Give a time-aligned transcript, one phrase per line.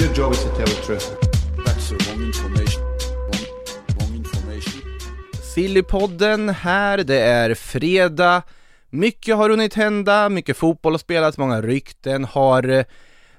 [0.00, 1.16] Your job is to tell the truth.
[1.66, 2.82] That's the wrong information.
[2.82, 3.44] Wrong,
[3.98, 4.82] wrong information.
[5.54, 8.42] Sillypodden här, det är fredag.
[8.90, 12.84] Mycket har hunnit hända, mycket fotboll har spelats, många rykten har eh,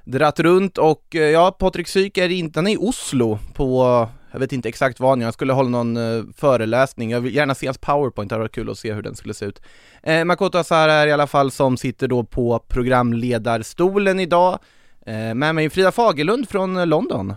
[0.03, 4.39] dratt runt och eh, ja, Patrik Syk är inte, han är i Oslo på, jag
[4.39, 7.55] vet inte exakt vad han gör, han skulle hålla någon eh, föreläsning, jag vill gärna
[7.55, 9.61] se hans powerpoint, det hade varit kul att se hur den skulle se ut.
[10.03, 14.59] Eh, Makoto Asara är i alla fall som sitter då på programledarstolen idag,
[15.09, 17.33] eh, med mig Frida Fagerlund från eh, London.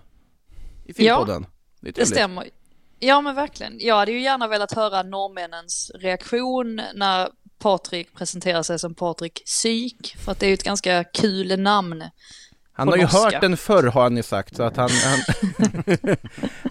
[0.87, 1.43] I Sillypodden.
[1.81, 2.09] det, är Det trevligt.
[2.09, 2.51] stämmer.
[2.99, 3.77] Ja men verkligen.
[3.81, 10.17] Jag hade ju gärna velat höra norrmännens reaktion när Patrik presenterar sig som Patrik Syk.
[10.25, 12.05] För att det är ju ett ganska kul namn.
[12.75, 13.19] Han har ju norska.
[13.19, 15.19] hört den förr har han ju sagt, så att han, han,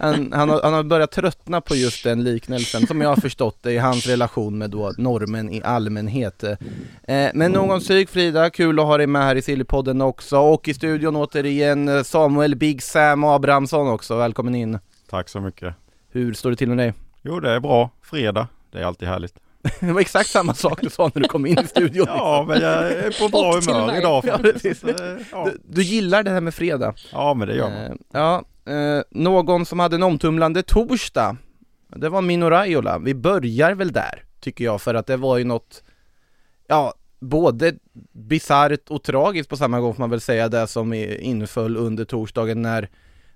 [0.00, 3.58] han, han, har, han har börjat tröttna på just den liknelsen, som jag har förstått
[3.62, 6.42] det i hans relation med då normen i allmänhet.
[6.42, 6.56] Eh,
[7.34, 10.74] men någon psyk Frida, kul att ha dig med här i Sillypodden också, och i
[10.74, 14.78] studion återigen eh, Samuel Big Sam Abrahamsson också, välkommen in.
[15.10, 15.74] Tack så mycket.
[16.10, 16.94] Hur står det till med dig?
[17.22, 17.90] Jo, det är bra.
[18.02, 18.48] Fredag.
[18.70, 19.34] Det är alltid härligt.
[19.80, 22.06] Det var exakt samma sak du sa när du kom in i studion.
[22.08, 24.80] Ja, men jag är på bra humör idag Ja, faktiskt.
[24.80, 25.44] Så, eh, ja.
[25.44, 26.94] Du, du gillar det här med fredag?
[27.12, 27.80] ja, men det gör man.
[27.80, 31.36] Eh, ja, eh, någon som hade en omtumlande torsdag,
[31.96, 32.98] det var Mino Raiola.
[32.98, 35.82] Vi börjar väl där, tycker jag, för att det var ju något,
[36.68, 37.74] ja, både
[38.12, 42.62] bisarrt och tragiskt på samma gång får man väl säga det som inföll under torsdagen
[42.62, 42.88] när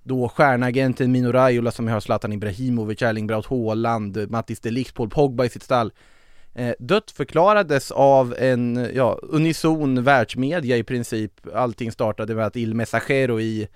[0.02, 5.10] då stjärnagenten Mino Raiola som har Zlatan Ibrahimovic, Erling Braut Haaland, Mattis de Ligt, Paul
[5.10, 5.92] Pogba i sitt stall
[6.56, 11.32] eh, dött förklarades av en, ja, unison världsmedia i princip.
[11.54, 13.68] Allting startade med att Il Messaggero i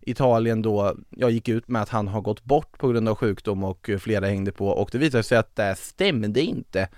[0.00, 3.64] Italien då, jag gick ut med att han har gått bort på grund av sjukdom
[3.64, 6.88] och flera hängde på och det visade sig att det stämde inte.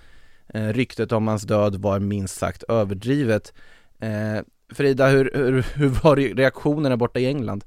[0.47, 3.53] Eh, ryktet om hans död var minst sagt överdrivet.
[3.99, 4.43] Eh,
[4.73, 7.63] Frida, hur, hur, hur var reaktionerna borta i England?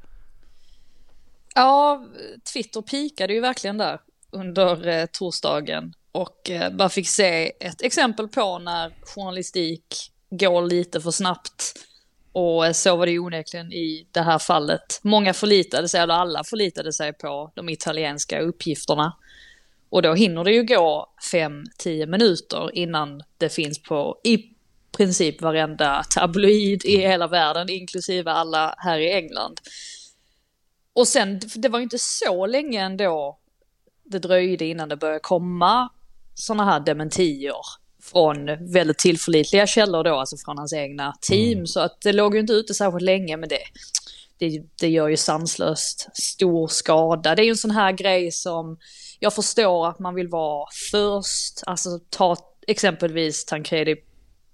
[1.55, 2.07] Ja,
[2.53, 4.01] Twitter pikade ju verkligen där
[4.31, 5.95] under eh, torsdagen.
[6.17, 11.75] Och eh, bara fick se ett exempel på när journalistik går lite för snabbt.
[12.33, 15.01] Och eh, så var det ju onekligen i det här fallet.
[15.03, 19.17] Många förlitade sig, eller alla förlitade sig på de italienska uppgifterna.
[19.89, 24.39] Och då hinner det ju gå 5-10 minuter innan det finns på i
[24.97, 29.61] princip varenda tabloid i hela världen, inklusive alla här i England.
[30.93, 33.39] Och sen, det var ju inte så länge ändå
[34.05, 35.89] det dröjde innan det började komma
[36.39, 37.57] sådana här dementier
[38.03, 41.67] från väldigt tillförlitliga källor då, alltså från hans egna team.
[41.67, 43.65] Så att det låg ju inte ute särskilt länge med det.
[44.39, 47.35] Det, det gör ju sanslöst stor skada.
[47.35, 48.79] Det är ju en sån här grej som
[49.21, 52.37] jag förstår att man vill vara först, alltså ta
[52.67, 53.97] exempelvis Tancredi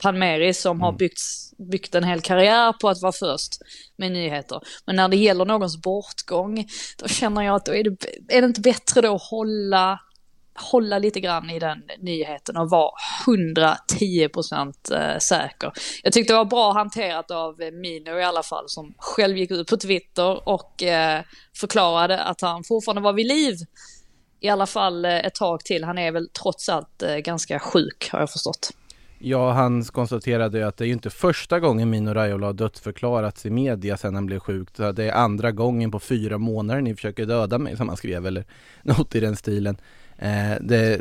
[0.03, 1.21] Palmeri som har byggt,
[1.59, 3.59] byggt en hel karriär på att vara först
[3.97, 4.61] med nyheter.
[4.87, 6.69] Men när det gäller någons bortgång,
[6.99, 10.01] då känner jag att då är, det, är det inte bättre då att hålla,
[10.55, 12.93] hålla lite grann i den nyheten och vara
[13.27, 15.73] 110% eh, säker.
[16.03, 19.51] Jag tyckte det var bra hanterat av eh, Mino i alla fall, som själv gick
[19.51, 21.23] ut på Twitter och eh,
[21.57, 23.57] förklarade att han fortfarande var vid liv.
[24.41, 25.85] I alla fall ett tag till.
[25.85, 28.73] Han är väl trots allt ganska sjuk har jag förstått.
[29.25, 33.47] Ja, han konstaterade ju att det är ju inte första gången Mino Raiola har dödsförklarats
[33.47, 34.69] i media sedan han blev sjuk.
[34.77, 38.27] Så Det är andra gången på fyra månader ni försöker döda mig som han skrev
[38.27, 38.45] eller
[38.83, 39.77] något i den stilen.
[40.23, 41.01] Eh, det,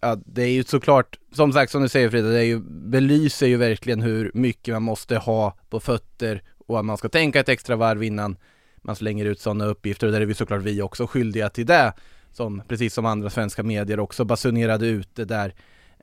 [0.00, 3.46] ja, det är ju såklart, som sagt som du säger Frida, det är ju, belyser
[3.46, 7.48] ju verkligen hur mycket man måste ha på fötter och att man ska tänka ett
[7.48, 8.36] extra varv innan
[8.82, 11.92] man slänger ut sådana uppgifter och där är vi såklart vi också skyldiga till det.
[12.32, 15.54] Som, precis som andra svenska medier också basunerade ut det där.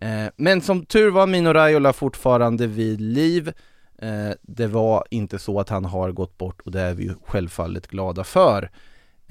[0.01, 3.53] Eh, men som tur var Mino Raiola fortfarande vid liv.
[3.97, 7.13] Eh, det var inte så att han har gått bort och det är vi ju
[7.25, 8.69] självfallet glada för.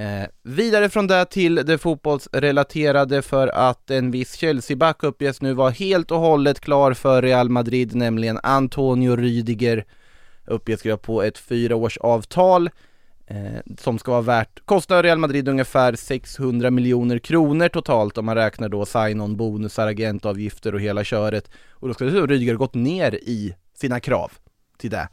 [0.00, 5.70] Eh, vidare från det till det fotbollsrelaterade för att en viss Chelsea-back uppges nu vara
[5.70, 9.85] helt och hållet klar för Real Madrid, nämligen Antonio Rüdiger
[10.44, 12.70] uppges skriva på ett fyraårsavtal
[13.26, 18.35] eh, som ska vara värt, kostar Real Madrid ungefär 600 miljoner kronor totalt om man
[18.35, 21.50] räknar då sign-on bonusar, agentavgifter och hela köret.
[21.70, 24.32] Och då ska dessutom Rydiger gått ner i sina krav
[24.79, 25.08] till det.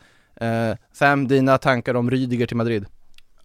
[0.46, 2.86] Eh, Sam, dina tankar om Rydiger till Madrid?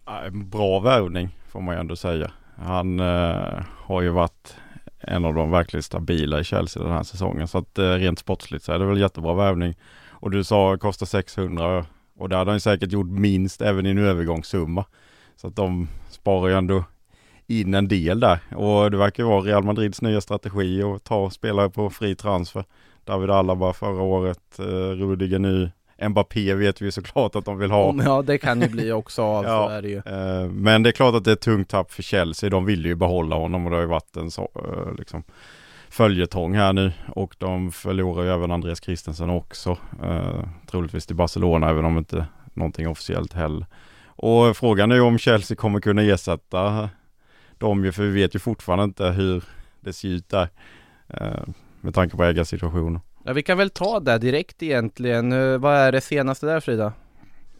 [0.05, 2.31] En bra värvning får man ju ändå säga.
[2.55, 4.55] Han eh, har ju varit
[4.99, 7.47] en av de verkligt stabila i Chelsea den här säsongen.
[7.47, 9.73] Så att eh, rent sportsligt så är det väl jättebra värvning.
[10.09, 11.85] Och du sa kostar 600
[12.17, 14.85] och det hade han säkert gjort minst även i en övergångssumma.
[15.35, 16.83] Så att de sparar ju ändå
[17.47, 18.39] in en del där.
[18.55, 22.65] Och det verkar ju vara Real Madrids nya strategi att ta spelare på fri transfer.
[23.05, 25.71] David Alaba förra året, eh, Rudiger nu.
[26.09, 27.95] Mbappé vet vi såklart att de vill ha.
[28.05, 29.67] Ja, det kan ju bli också av, Ja.
[29.67, 29.97] så är det ju.
[29.97, 32.49] Eh, Men det är klart att det är ett tungt tapp för Chelsea.
[32.49, 35.23] De vill ju behålla honom och det har ju varit en så, eh, liksom,
[35.89, 36.91] följetong här nu.
[37.07, 39.77] Och de förlorar ju även Andreas Christensen också.
[40.03, 43.65] Eh, troligtvis till Barcelona även om inte någonting officiellt heller.
[44.05, 46.89] Och frågan är ju om Chelsea kommer kunna ersätta
[47.57, 49.43] dem ju för vi vet ju fortfarande inte hur
[49.79, 50.49] det ser ut där.
[51.07, 51.43] Eh,
[51.81, 52.99] med tanke på ägarsituationen.
[53.23, 55.31] Ja, vi kan väl ta det direkt egentligen.
[55.31, 56.93] Eh, Vad är det senaste där Frida?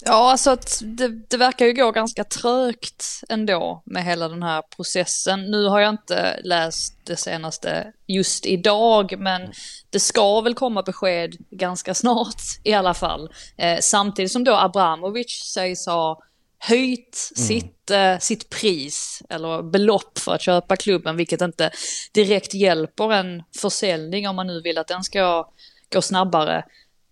[0.06, 4.63] Ja, alltså att det, det verkar ju gå ganska trögt ändå med hela den här
[4.75, 5.51] processen.
[5.51, 9.51] Nu har jag inte läst det senaste just idag, men
[9.89, 13.30] det ska väl komma besked ganska snart i alla fall.
[13.57, 16.19] Eh, samtidigt som då Abramovic sägs ha
[16.68, 21.71] höjt sitt, eh, sitt pris eller belopp för att köpa klubben, vilket inte
[22.13, 25.50] direkt hjälper en försäljning om man nu vill att den ska
[25.94, 26.65] gå snabbare.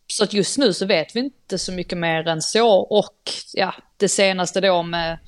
[0.07, 3.74] Så att just nu så vet vi inte så mycket mer än så och ja,
[3.98, 5.19] det senaste då med,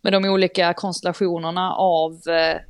[0.00, 2.60] med de olika konstellationerna av eh,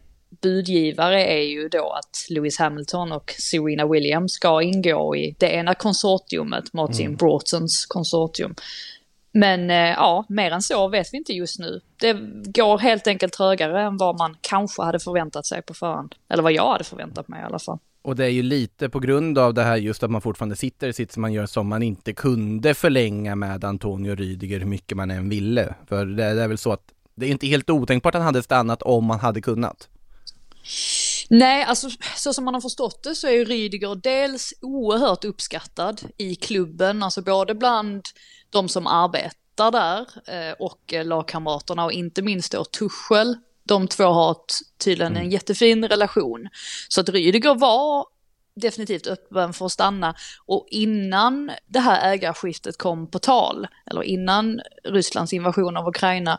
[0.42, 5.74] budgivare är ju då att Lewis Hamilton och Serena Williams ska ingå i det ena
[5.74, 8.54] konsortiumet, Martin Broughtons konsortium.
[9.32, 11.80] Men eh, ja, mer än så vet vi inte just nu.
[12.00, 12.12] Det
[12.52, 16.14] går helt enkelt trögare än vad man kanske hade förväntat sig på förhand.
[16.28, 17.78] Eller vad jag hade förväntat mig i alla fall.
[18.02, 20.88] Och det är ju lite på grund av det här just att man fortfarande sitter
[20.88, 24.96] i sitt som man gör som man inte kunde förlänga med Antonio Rydiger hur mycket
[24.96, 25.74] man än ville.
[25.88, 26.82] För det, är väl så att
[27.14, 29.88] det är inte helt otänkbart att han hade stannat om man hade kunnat.
[31.30, 36.00] Nej, alltså så som man har förstått det så är ju Rydiger dels oerhört uppskattad
[36.16, 38.02] i klubben, alltså både bland
[38.50, 43.36] de som arbetar där eh, och eh, lagkamraterna och inte minst då Tuchel.
[43.64, 44.36] De två har
[44.78, 46.48] tydligen en jättefin relation.
[46.88, 48.06] Så att Rydiger var
[48.54, 50.14] definitivt öppen för att stanna
[50.46, 56.38] och innan det här ägarskiftet kom på tal, eller innan Rysslands invasion av Ukraina,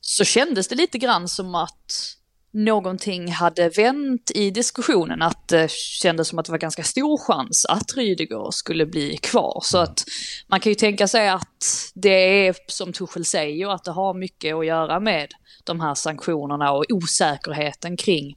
[0.00, 2.16] så kändes det lite grann som att
[2.54, 7.66] någonting hade vänt i diskussionen, att det kändes som att det var ganska stor chans
[7.68, 9.60] att Rydiger skulle bli kvar.
[9.62, 10.04] Så att
[10.48, 14.54] man kan ju tänka sig att det är som Tuchel säger, att det har mycket
[14.54, 15.28] att göra med
[15.64, 18.36] de här sanktionerna och osäkerheten kring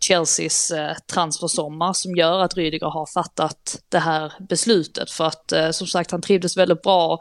[0.00, 5.10] Chelseas eh, transfersommar som gör att Rydiger har fattat det här beslutet.
[5.10, 7.20] För att eh, som sagt, han trivdes väldigt bra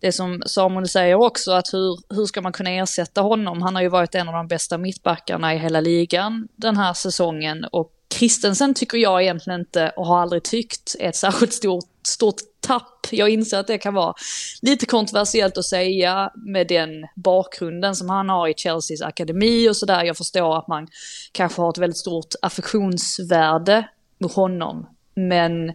[0.00, 3.62] det som Samuel säger också, att hur, hur ska man kunna ersätta honom?
[3.62, 7.64] Han har ju varit en av de bästa mittbackarna i hela ligan den här säsongen
[7.72, 12.40] och Christensen tycker jag egentligen inte, och har aldrig tyckt, är ett särskilt stort, stort
[12.60, 13.06] tapp.
[13.10, 14.14] Jag inser att det kan vara
[14.62, 20.04] lite kontroversiellt att säga med den bakgrunden som han har i Chelseas akademi och sådär.
[20.04, 20.88] Jag förstår att man
[21.32, 23.88] kanske har ett väldigt stort affektionsvärde
[24.18, 24.86] med honom.
[25.14, 25.72] Men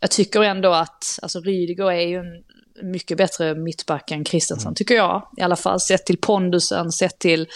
[0.00, 2.44] jag tycker ändå att, alltså Rydiger är ju en
[2.82, 5.28] mycket bättre mittback än Christensen tycker jag.
[5.36, 7.48] I alla fall sett till pondusen, sett till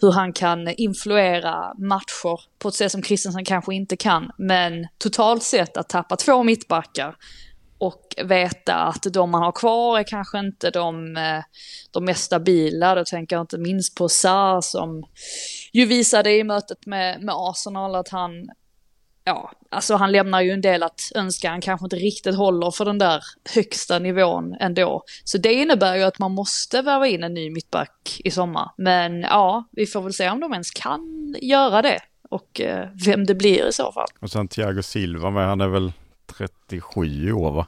[0.00, 4.30] hur han kan influera matcher på ett sätt som Christensen kanske inte kan.
[4.38, 7.16] Men totalt sett att tappa två mittbackar
[7.78, 11.44] och veta att de man har kvar är kanske inte de, eh,
[11.90, 12.94] de mest stabila.
[12.94, 15.04] Då tänker jag inte minst på Sarr som
[15.72, 18.30] ju visade i mötet med, med Arsenal att han
[19.24, 21.50] ja, alltså han lämnar ju en del att önska.
[21.50, 23.24] Han kanske inte riktigt håller för den där
[23.54, 25.04] högsta nivån ändå.
[25.24, 28.70] Så det innebär ju att man måste värva in en ny mittback i sommar.
[28.76, 32.00] Men ja, vi får väl se om de ens kan göra det
[32.30, 34.08] och eh, vem det blir i så fall.
[34.20, 35.92] Och sen Thiago Silva med, han är väl
[36.26, 37.66] 37 i år va?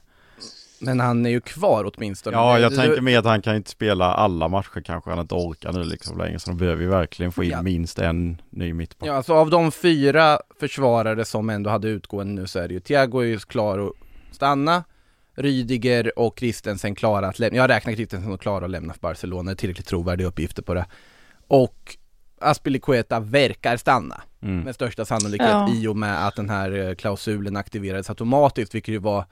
[0.84, 2.36] Men han är ju kvar åtminstone.
[2.36, 5.72] Ja, jag tänker mer att han kan inte spela alla matcher kanske han inte orkar
[5.72, 6.38] nu liksom längre.
[6.38, 7.62] Så de behöver ju verkligen få in Ja.
[7.62, 9.08] minst en ny mittback.
[9.08, 12.80] Ja, alltså av de fyra försvarare som ändå hade utgående nu så är det ju
[12.80, 13.92] Thiago är ju klar att
[14.34, 14.84] stanna,
[15.36, 19.50] Rydiger och Christensen klara att lämna, jag räknar Christensen och klara att lämna för Barcelona,
[19.50, 20.86] det är tillräckligt trovärdiga uppgifter på det.
[21.48, 21.96] Och
[22.40, 24.60] Aspilicueta verkar stanna Mm.
[24.60, 25.70] med största sannolikhet Ja.
[25.74, 29.24] i och med att den här eh, klausulen aktiverades automatiskt, vilket ju var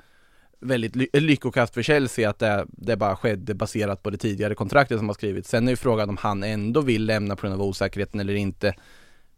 [0.63, 4.99] väldigt ly- lyckokast för Chelsea att det, det bara skedde baserat på det tidigare kontraktet
[4.99, 5.49] som har skrivits.
[5.51, 8.75] Sen är ju frågan om han ändå vill lämna på grund av osäkerheten eller inte.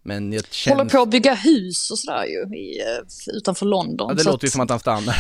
[0.02, 0.76] Men det känns...
[0.78, 4.08] Håller på att bygga hus och sådär ju i, eh, utanför London.
[4.08, 5.16] Ja, det så låter ju att- som att han stannar.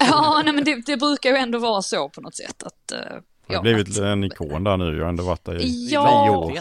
[0.00, 2.98] Ja, nej, men det, det brukar ju ändå vara så på något sätt att eh,
[2.98, 3.12] Han
[3.46, 6.24] har ja, blivit att- en ikon där nu, jag har ändå varit där i Ja.
[6.26, 6.58] tio år.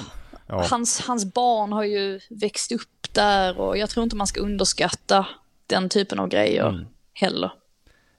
[0.50, 0.66] Ja.
[0.70, 5.26] hans, hans barn har ju växt upp där och jag tror inte man ska underskatta
[5.68, 6.86] den typen av grejer Mm.
[7.14, 7.52] heller.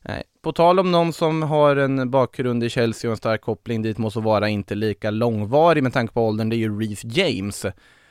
[0.02, 0.22] Nej.
[0.42, 3.98] På tal om någon som har en bakgrund i Chelsea och en stark koppling dit
[3.98, 7.66] måste vara inte lika långvarig med tanke på åldern, det är ju Reef James.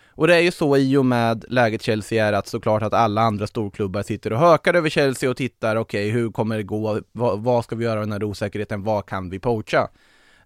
[0.10, 3.22] Och det är ju så i och med läget Chelsea är att såklart att alla
[3.22, 7.44] andra storklubbar sitter och hökar över Chelsea och tittar, okej hur kommer det gå, vad,
[7.44, 9.88] vad ska vi göra med den här osäkerheten, vad kan vi poacha?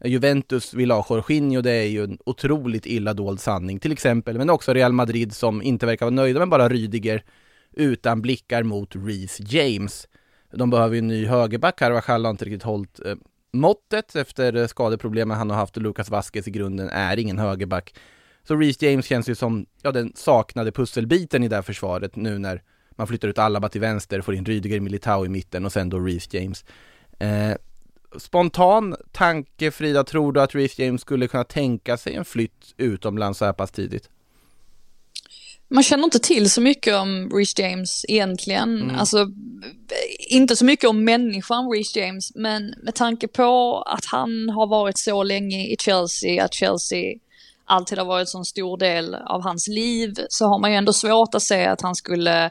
[0.04, 4.50] Juventus vill ha Jorginho, det är ju en otroligt illa dold sanning till exempel, men
[4.50, 7.24] också Real Madrid som inte verkar vara nöjda med bara Rydiger,
[7.74, 10.08] utan blickar mot Reece James.
[10.54, 13.16] De behöver ju en ny högerback, Carvajal har inte riktigt hållit eh,
[13.54, 17.96] måttet efter eh, skadeproblemen han har haft och Lucas Vasquez i grunden är ingen högerback.
[18.44, 22.40] Så Reece James känns ju som ja, den saknade pusselbiten i det här försvaret nu
[22.40, 25.90] när man flyttar ut Alaba till vänster, får in Rydiger Militao i mitten och sen
[25.90, 26.66] då Reece James.
[27.20, 27.56] Eh,
[28.18, 33.40] spontan tanke Frida, tror du att Reece James skulle kunna tänka sig en flytt utomlands
[33.40, 34.10] så här pass tidigt?
[35.74, 38.82] Man känner inte till så mycket om Reece James egentligen.
[38.82, 38.96] Mm.
[38.96, 39.28] Alltså,
[40.20, 44.98] inte så mycket om människan Reece James, men med tanke på att han har varit
[44.98, 47.16] så länge i Chelsea, att Chelsea
[47.66, 50.94] alltid har varit en så stor del av hans liv, så har man ju ändå
[50.94, 52.50] svårt att se att han skulle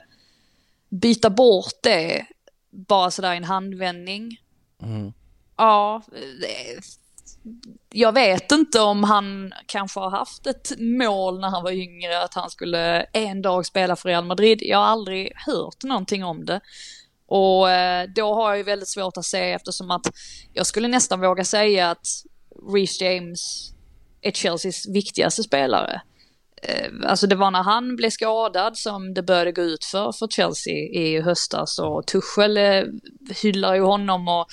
[0.88, 2.26] byta bort det
[2.70, 4.40] bara sådär i en handvändning.
[4.82, 5.12] Mm.
[5.56, 6.02] Ja,
[6.40, 6.80] det-
[7.92, 12.34] jag vet inte om han kanske har haft ett mål när han var yngre att
[12.34, 14.58] han skulle en dag spela för Real Madrid.
[14.62, 16.60] Jag har aldrig hört någonting om det.
[17.26, 20.12] Och eh, då har jag ju väldigt svårt att se eftersom att
[20.52, 22.06] jag skulle nästan våga säga att
[22.72, 23.72] Reece James
[24.20, 26.02] är Chelseas viktigaste spelare.
[26.62, 30.28] Eh, alltså det var när han blev skadad som det började gå ut för, för
[30.28, 32.82] Chelsea i höstas och Tuchel eh,
[33.42, 34.46] hyllar ju honom och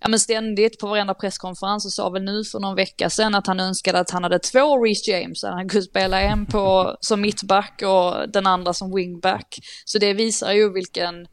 [0.00, 3.46] ja, men ständigt på varenda presskonferens och sa väl nu för någon vecka sedan att
[3.46, 7.20] han önskade att han hade två Reece James, att han kunde spela en på, som
[7.20, 9.58] mittback och den andra som wingback.
[9.84, 11.26] Så det visar ju vilken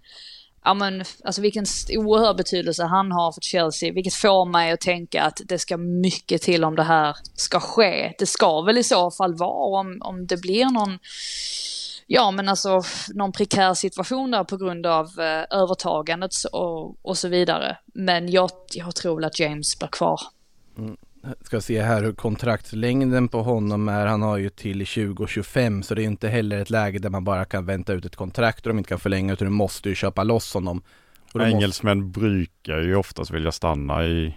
[0.67, 5.23] ja men, alltså vilken oerhörd betydelse han har för Chelsea, vilket får mig att tänka
[5.23, 8.13] att det ska mycket till om det här ska ske.
[8.19, 10.99] Det ska väl i så fall vara om, om det blir någon,
[12.07, 12.81] ja men alltså
[13.13, 17.77] någon prekär situation där på grund av eh, övertagandet och, och så vidare.
[17.85, 20.21] Men jag, jag tror väl att James blir kvar.
[20.77, 20.97] Mm.
[21.41, 24.05] Ska se här hur kontraktslängden på honom är.
[24.05, 27.45] Han har ju till 2025 så det är inte heller ett läge där man bara
[27.45, 30.23] kan vänta ut ett kontrakt och de inte kan förlänga utan du måste ju köpa
[30.23, 30.81] loss honom.
[31.33, 34.35] Och Engelsmän måste, Engelsmän brukar ju oftast vilja stanna i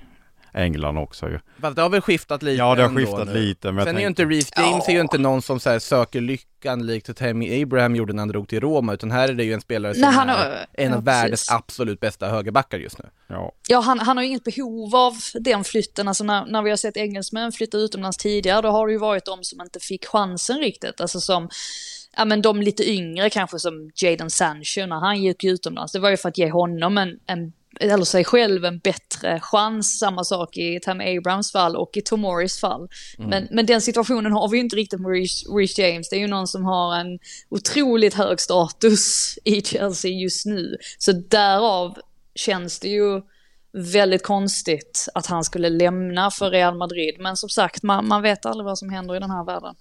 [0.55, 1.39] England också ju.
[1.61, 3.35] fast det har väl skiftat lite Ja det har skiftat nu.
[3.35, 5.61] lite men Sen är jag ju inte tänkte- Reece James är ju inte någon som
[5.61, 9.29] så här söker lyckan likt Tammy Abraham gjorde när han drog till Roma utan här
[9.29, 11.51] är det ju en spelare som Nej, han är har- en av ja, världens precis.
[11.51, 13.05] absolut bästa högerbackar just nu.
[13.27, 16.09] Ja, Ja, han, han har ju inget behov av den flytten.
[16.09, 19.25] Alltså när, när vi har sett engelsmän flytta utomlands tidigare, då har det ju varit
[19.25, 21.01] de som inte fick chansen riktigt.
[21.01, 21.49] Alltså som,
[22.17, 25.93] ja men de lite yngre kanske som Jadon Sancho när han gick utomlands.
[25.93, 29.99] Det var ju för att ge honom en, en eller sig själv en bättre chans.
[29.99, 32.89] Samma sak i Tammy Abrams fall och i Tomoris fall.
[33.19, 35.11] Men, men den situationen har vi ju inte riktigt med
[35.57, 36.09] Reece James.
[36.09, 40.77] Det är ju någon som har en otroligt hög status i Chelsea just nu.
[40.99, 41.99] Så därav
[42.35, 43.23] känns det ju
[43.73, 47.17] väldigt konstigt att han skulle lämna för Real Madrid.
[47.19, 49.75] Men som sagt, man, man vet aldrig vad som händer i den här världen.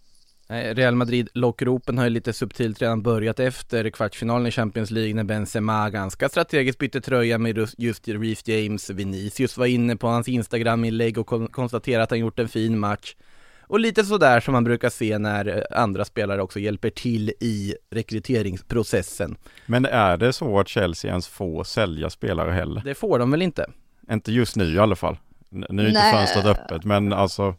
[0.51, 5.23] Real Madrid lockropen har ju lite subtilt redan börjat efter kvartsfinalen i Champions League när
[5.23, 8.89] Benzema ganska strategiskt bytte tröja med just- Reece James.
[8.89, 13.15] Vinicius var inne på hans Instagram-inlägg och kon- konstaterade att han gjort en fin match.
[13.61, 17.75] Och lite sådär som man brukar se när eh, andra spelare också hjälper till i
[17.91, 19.35] rekryteringsprocessen.
[19.65, 22.81] men är det så att Chelsea ens får sälja spelare heller?
[22.85, 23.65] Det får de väl inte?
[24.11, 25.17] Inte just nu i alla fall.
[25.49, 26.13] Nu är inte Nej.
[26.13, 27.55] fönstret öppet men alltså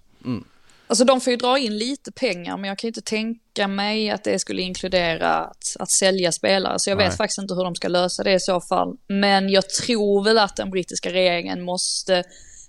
[0.90, 4.10] Alltså de får ju dra in lite pengar, men jag kan ju inte tänka mig
[4.10, 6.78] att det skulle inkludera att, att sälja spelare.
[6.78, 7.16] Så jag vet Nej.
[7.16, 8.96] faktiskt inte hur de ska lösa det i så fall.
[9.08, 12.24] Men jag tror väl att den brittiska regeringen måste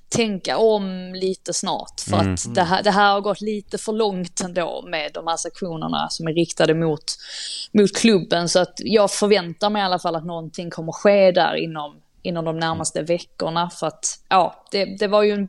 [0.10, 2.00] tänka om lite snart.
[2.10, 2.34] För Mm.
[2.34, 6.08] att det här, det här har gått lite för långt ändå med de här sanktionerna
[6.10, 7.04] som är riktade mot,
[7.74, 8.50] mot klubben.
[8.50, 12.46] Så att jag förväntar mig i alla fall att någonting kommer ske där inom, inom
[12.46, 13.70] de närmaste veckorna.
[13.70, 15.48] För att, ja, det, det var ju en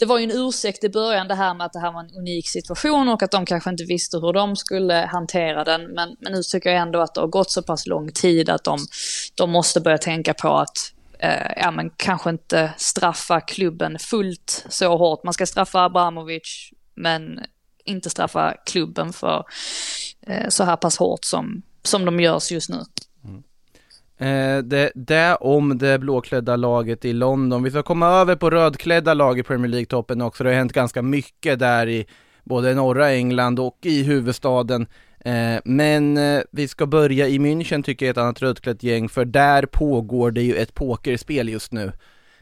[0.00, 2.16] det var ju en ursäkt i början det här med att det här var en
[2.18, 5.82] unik situation och att de kanske inte visste hur de skulle hantera den.
[5.82, 8.64] Men, men nu tycker jag ändå att det har gått så pass lång tid att
[8.64, 8.78] de,
[9.34, 14.96] de måste börja tänka på att eh, ja, men kanske inte straffa klubben fullt så
[14.96, 15.24] hårt.
[15.24, 17.40] Man ska straffa Abramovic men
[17.84, 19.44] inte straffa klubben för
[20.26, 22.84] eh, så här pass hårt som, som de görs just nu.
[24.20, 27.62] Eh, det, det om det blåklädda laget i London.
[27.62, 30.44] Vi ska komma över på rödklädda lag i Premier League-toppen också.
[30.44, 32.06] Det har hänt ganska mycket där i
[32.44, 34.86] både norra England och i huvudstaden.
[35.24, 39.24] Eh, men eh, vi ska börja i München tycker jag, ett annat rödklätt gäng, för
[39.24, 41.92] där pågår det ju ett pokerspel just nu.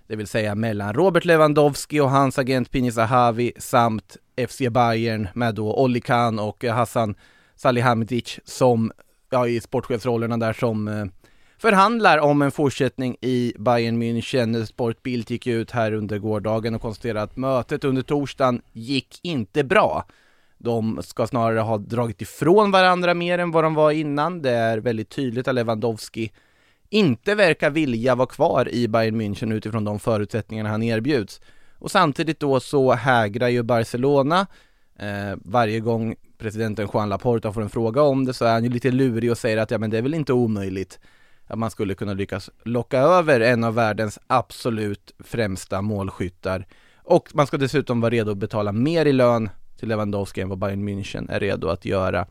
[0.07, 4.17] Det vill säga mellan Robert Lewandowski och hans agent Pini Zahavi samt
[4.49, 7.15] FC Bayern med då Olli Kahn och eh, Hassan
[7.57, 8.93] Salihamidzic som,
[9.31, 11.05] ja i sportchefsrollerna där som eh,
[11.59, 14.65] förhandlar om en fortsättning i Bayern München.
[14.65, 20.05] Sportbild gick ut här under gårdagen och konstaterade att mötet under torsdagen gick inte bra.
[20.59, 24.43] De ska snarare ha dragit ifrån varandra mer än vad de var innan.
[24.43, 26.33] Det är väldigt tydligt att Lewandowski
[26.88, 31.41] inte verkar vilja vara kvar i Bayern München utifrån de förutsättningarna han erbjuds.
[31.79, 34.47] Och samtidigt då så hägrar ju Barcelona.
[34.99, 38.71] Eh, varje gång presidenten Juan Laporta får en fråga om det så är han ju
[38.71, 40.99] lite lurig och säger att ja men det är väl inte omöjligt
[41.49, 46.67] att man skulle kunna lyckas locka över en av världens absolut främsta målskyttar.
[46.97, 50.59] Och man ska dessutom vara redo att betala mer i lön till Lewandowski än vad
[50.59, 52.26] Bayern München är redo att göra.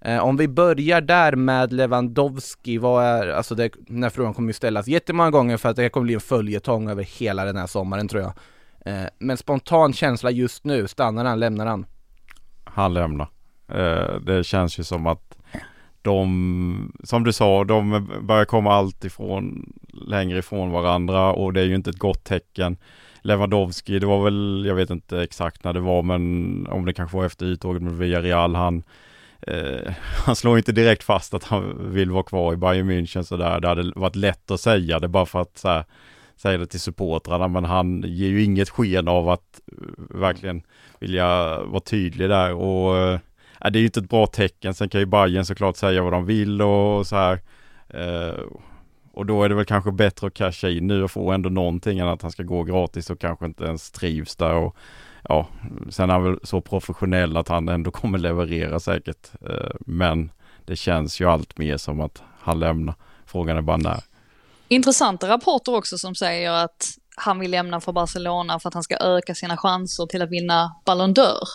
[0.00, 4.48] Eh, om vi börjar där med Lewandowski, vad är, alltså det, den här frågan kommer
[4.48, 7.66] ju ställas jättemånga gånger för att det kommer bli en följetong över hela den här
[7.66, 8.32] sommaren tror jag.
[8.86, 11.86] Eh, men spontan känsla just nu, stannar han, lämnar han?
[12.64, 13.28] Han lämnar.
[13.68, 15.36] Eh, det känns ju som att
[16.02, 21.64] de, som du sa, de börjar komma allt ifrån längre ifrån varandra och det är
[21.64, 22.76] ju inte ett gott tecken.
[23.22, 27.16] Lewandowski, det var väl, jag vet inte exakt när det var, men om det kanske
[27.16, 28.82] var efter uttåget med Villarreal, han
[29.40, 29.92] eh,
[30.26, 33.60] han slår inte direkt fast att han vill vara kvar i Bayern München sådär.
[33.60, 35.84] Det hade varit lätt att säga det bara för att så här,
[36.36, 40.62] säga det till supportrarna, men han ger ju inget sken av att eh, verkligen
[41.00, 43.18] vilja vara tydlig där och eh,
[43.60, 44.74] det är ju inte ett bra tecken.
[44.74, 47.40] Sen kan ju Bayern såklart säga vad de vill och så här.
[47.88, 48.44] Eh,
[49.12, 51.98] och då är det väl kanske bättre att casha in nu och få ändå någonting
[51.98, 54.54] än att han ska gå gratis och kanske inte ens trivs där.
[54.54, 54.76] Och,
[55.28, 55.48] ja,
[55.90, 59.30] sen är han väl så professionell att han ändå kommer leverera säkert.
[59.48, 60.30] Eh, men
[60.64, 62.94] det känns ju allt mer som att han lämnar.
[63.26, 64.00] Frågan är bara när.
[64.68, 68.96] Intressanta rapporter också som säger att han vill lämna för Barcelona för att han ska
[68.96, 71.46] öka sina chanser till att vinna Ballon d'Or.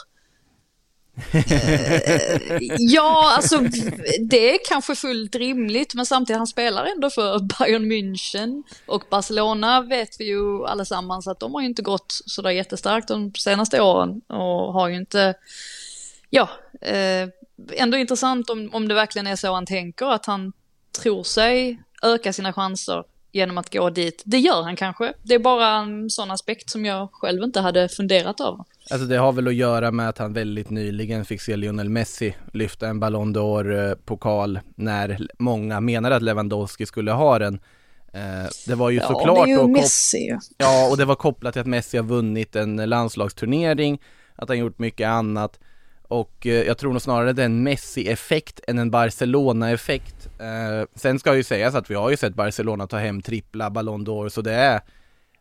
[1.34, 2.42] Eh,
[2.78, 3.60] ja, alltså
[4.30, 9.82] det är kanske fullt rimligt, men samtidigt han spelar ändå för Bayern München och Barcelona
[9.82, 14.22] vet vi ju allesammans att de har ju inte gått sådär jättestarkt de senaste åren
[14.28, 15.34] och har ju inte,
[16.30, 16.50] ja,
[16.82, 17.30] eh,
[17.74, 20.54] ändå intressant om, om det verkligen är så han tänker, att han
[21.02, 23.04] tror sig öka sina chanser
[23.36, 24.22] genom att gå dit.
[24.26, 25.14] Det gör han kanske.
[25.24, 28.66] Det är bara en sån aspekt som jag själv inte hade funderat över.
[28.92, 32.36] Alltså det har väl att göra med att han väldigt nyligen fick se Lionel Messi
[32.54, 37.60] lyfta en Ballon d'Or-pokal när många menade att Lewandowski skulle ha den.
[38.14, 40.38] Eh, det var ju ja, såklart det är ju Messi.
[40.58, 44.02] Ja, och det var kopplat till att Messi har vunnit en landslagsturnering,
[44.36, 45.60] att han gjort mycket annat.
[46.16, 50.28] Och eh, jag tror nog snarare det är en Messi-effekt än en Barcelona-effekt.
[50.40, 54.06] Eh, sen ska ju sägas att vi har ju sett Barcelona ta hem trippla Ballon
[54.08, 54.82] d'Or, så det är,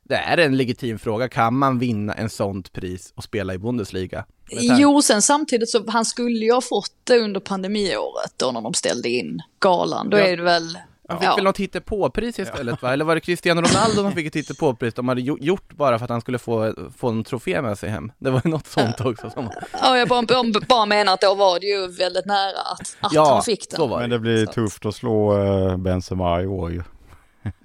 [0.02, 1.28] det är en legitim fråga.
[1.28, 4.24] Kan man vinna en sånt pris och spela i Bundesliga?
[4.50, 8.74] Jo, sen samtidigt så han skulle ju ha fått det under pandemiåret då när de
[8.74, 10.10] ställde in galan.
[10.10, 10.24] Då Ja.
[10.24, 10.78] är det väl...
[11.08, 12.92] Han fick väl något hittepåpris istället va?
[12.92, 16.04] Eller var det Cristiano Ronaldo som fick ett hittepåpris de hade gjo- gjort bara för
[16.04, 18.12] att han skulle få, få en trofé med sig hem?
[18.18, 19.50] Det var ju något sånt också som...
[19.82, 20.22] Ja, jag bara,
[20.68, 23.76] bara, menar att då var det ju väldigt nära att, att Ja, han fick den.
[23.76, 24.52] så var Men det blir Så.
[24.52, 26.82] tufft att slå eh, Benzema i år ju.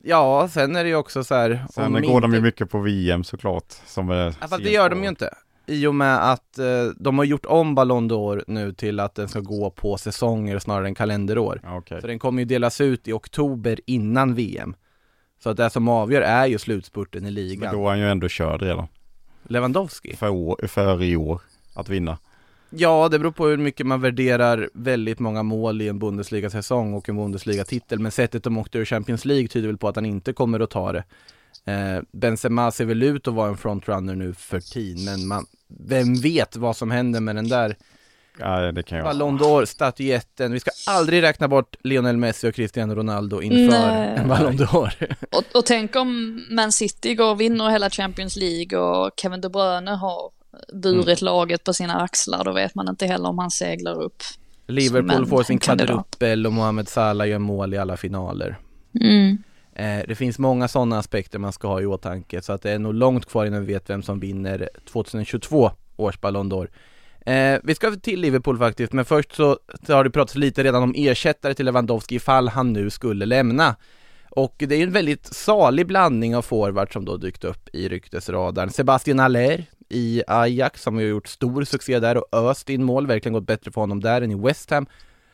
[0.03, 1.65] Ja, sen är det ju också så här...
[1.73, 3.73] Sen går de ju inte- mycket på VM såklart.
[3.85, 5.33] Som är Ja, fast det gör de ju inte.
[5.69, 6.65] I och med att eh,
[6.97, 10.87] de har gjort om Ballon d'Or nu till att den ska gå på säsonger snarare
[10.87, 11.61] än kalenderår.
[11.77, 12.01] Okej.
[12.01, 14.75] Så den kommer ju delas ut i oktober innan VM.
[15.43, 17.73] Så att det som avgör är ju slutspurten i Men ligan.
[17.75, 18.87] då är han ju ändå körd redan.
[19.43, 20.15] Lewandowski?
[20.15, 21.41] För, år, för i år
[21.73, 22.17] att vinna.
[22.69, 27.09] Ja, det beror på hur mycket man värderar väldigt många mål i en Bundesliga-säsong och
[27.09, 27.99] en Bundesliga-titel.
[27.99, 30.69] Men sättet de åkte ur Champions League tyder väl på att han inte kommer att
[30.69, 31.03] ta det.
[31.69, 35.45] Eh, Benzema ser väl ut att vara en frontrunner nu för tid, men man,
[35.79, 37.75] vem vet vad som händer med den där
[38.41, 39.05] Ja, det kan jag.
[39.05, 40.51] Ballon d'Or, statyetten.
[40.51, 44.15] Vi ska aldrig räkna bort Lionel Messi och Cristiano Ronaldo inför Nej.
[44.17, 44.89] en Ballon d'Or.
[45.31, 49.49] Och, och tänk om Man City går och vinner hela Champions League och Kevin De
[49.49, 50.31] Bruyne har
[50.73, 51.25] burit Mm.
[51.25, 52.43] laget på sina axlar.
[52.43, 54.23] Då vet man inte heller om han seglar upp.
[54.67, 58.57] Liverpool får sin kvadruppel och Mohamed Salah gör mål i alla finaler.
[59.01, 59.37] Mm.
[59.79, 62.79] Eh, det finns många sådana aspekter man ska ha i åtanke så att det är
[62.79, 66.67] nog långt kvar innan vi vet vem som vinner 2022 års Ballon d'Or.
[67.25, 70.83] Eh, vi ska till Liverpool faktiskt, men först så, så har det pratats lite redan
[70.83, 73.75] om ersättare till Lewandowski ifall han nu skulle lämna.
[74.29, 78.69] Och det är en väldigt salig blandning av forwards som då dykt upp i ryktesradarn.
[78.69, 83.33] Sebastian Haller i Ajax som har gjort stor succé där och öst in mål, verkligen
[83.33, 84.85] gått bättre för honom där än i West Ham.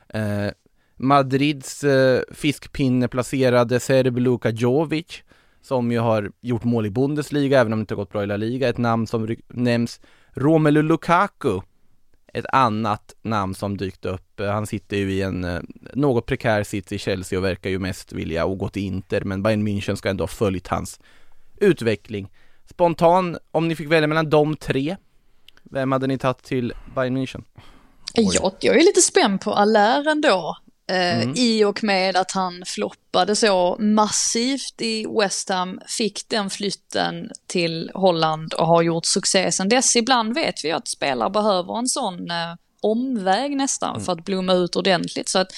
[0.10, 0.48] Eh,
[0.96, 5.24] Madrids eh, fiskpinneplacerade Serb Luka Jovic
[5.62, 8.28] som ju har gjort mål i Bundesliga även om det inte har gått bra i
[8.28, 8.70] La Liga.
[8.70, 10.02] Ett namn som nämns
[10.34, 11.62] Romelu Lukaku
[12.36, 14.40] ett annat namn som dykt upp.
[14.40, 15.62] Eh, han sitter ju i en eh,
[15.94, 19.68] något prekär sits i Chelsea och verkar ju mest vilja gå till Inter men Bayern
[19.68, 21.00] München ska ändå ha följt hans
[21.58, 22.32] utveckling.
[22.70, 24.96] Spontan, om ni fick välja mellan de tre,
[25.64, 27.44] vem hade ni tagit till Bayern München?
[28.14, 30.58] Jag, jag är lite spänd på Allaire ändå.
[30.92, 31.34] Eh, Mm.
[31.38, 37.92] I och med att han floppade så massivt i West Ham, fick den flytten till
[37.94, 39.96] Holland och har gjort succé sedan dess.
[39.96, 44.06] Ibland vet vi att spelare behöver en sån eh, omväg nästan Mm.
[44.06, 45.30] för att blomma ut ordentligt.
[45.30, 45.52] Så att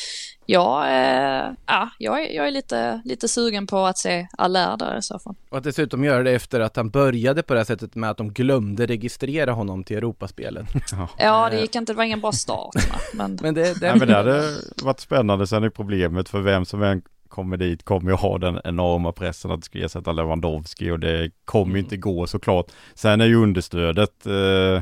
[0.47, 4.97] ja, eh, ja jag, är, jag är lite, lite sugen på att se Allaire där
[4.97, 5.35] i så fall.
[5.49, 8.17] Och att dessutom göra det efter att han började på det här sättet med att
[8.17, 10.67] de glömde registrera honom till Europaspelen.
[11.17, 12.75] Ja, det gick inte, det var ingen bra start.
[13.13, 14.43] Men Men det, det, Nej, men det hade
[14.83, 15.47] varit spännande.
[15.47, 19.51] Sen är problemet för vem som än kommer dit kommer ju ha den enorma pressen
[19.51, 22.71] att ska ersätta Lewandowski och det kommer ju inte gå såklart.
[22.95, 24.81] Sen är ju understödet eh,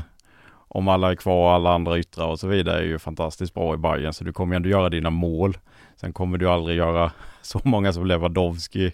[0.76, 3.76] om alla är kvar, alla andra yttrar och så vidare är ju fantastiskt bra i
[3.76, 5.58] Bayern så du kommer ju ändå göra dina mål.
[5.96, 7.12] Sen kommer du aldrig göra
[7.42, 8.92] så många som Lewandowski.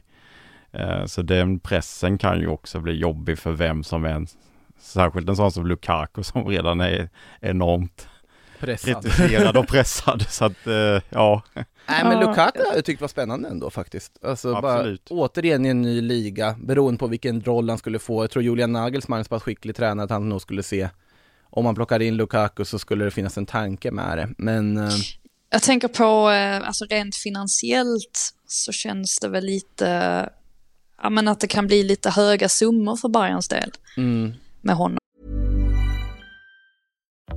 [0.73, 4.27] Eh, så den pressen kan ju också bli jobbig för vem som än.
[4.79, 7.09] Särskilt en sån som Lukaku som redan är
[7.41, 8.09] enormt
[8.61, 9.03] pressad.
[9.03, 10.23] kritiserad och pressad.
[10.29, 11.43] Så att, eh, ja.
[11.89, 12.21] Nej men.
[12.21, 14.25] Lukaku har jag tyckt var spännande ändå faktiskt.
[14.25, 15.09] Alltså Absolut.
[15.09, 18.23] bara återigen i en ny liga, beroende på vilken roll han skulle få.
[18.23, 20.89] Jag tror Julian Nagelsmann är så pass skicklig tränare att han nog skulle se
[21.53, 24.29] om man plockar in Lukaku så skulle det finnas en tanke med det.
[24.39, 24.91] Men eh,
[25.51, 29.89] Jag tänker på, eh, alltså rent finansiellt så känns det väl lite,
[31.03, 34.99] ja men att det kan bli lite höga summor för Bayerns del mm, med honom.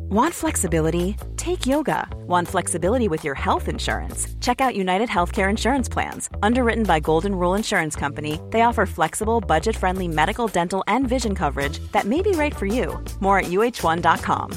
[0.10, 1.16] Want flexibility?
[1.36, 2.08] Take yoga.
[2.28, 4.28] Want flexibility with your health insurance?
[4.40, 6.30] Check out United Healthcare Insurance Plans.
[6.44, 11.36] Underwritten by Golden Rule Insurance Company, they offer flexible, budget friendly medical, dental, and vision
[11.36, 13.04] coverage that may be right for you.
[13.20, 14.52] More at uh1.com.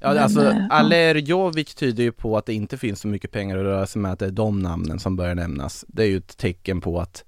[0.00, 0.66] ja alltså eh, ja.
[0.70, 4.02] Aller Jovic tyder ju på att det inte finns så mycket pengar att röra sig
[4.02, 5.84] med, att det är de namnen som börjar nämnas.
[5.88, 7.24] Det är ju ett tecken på att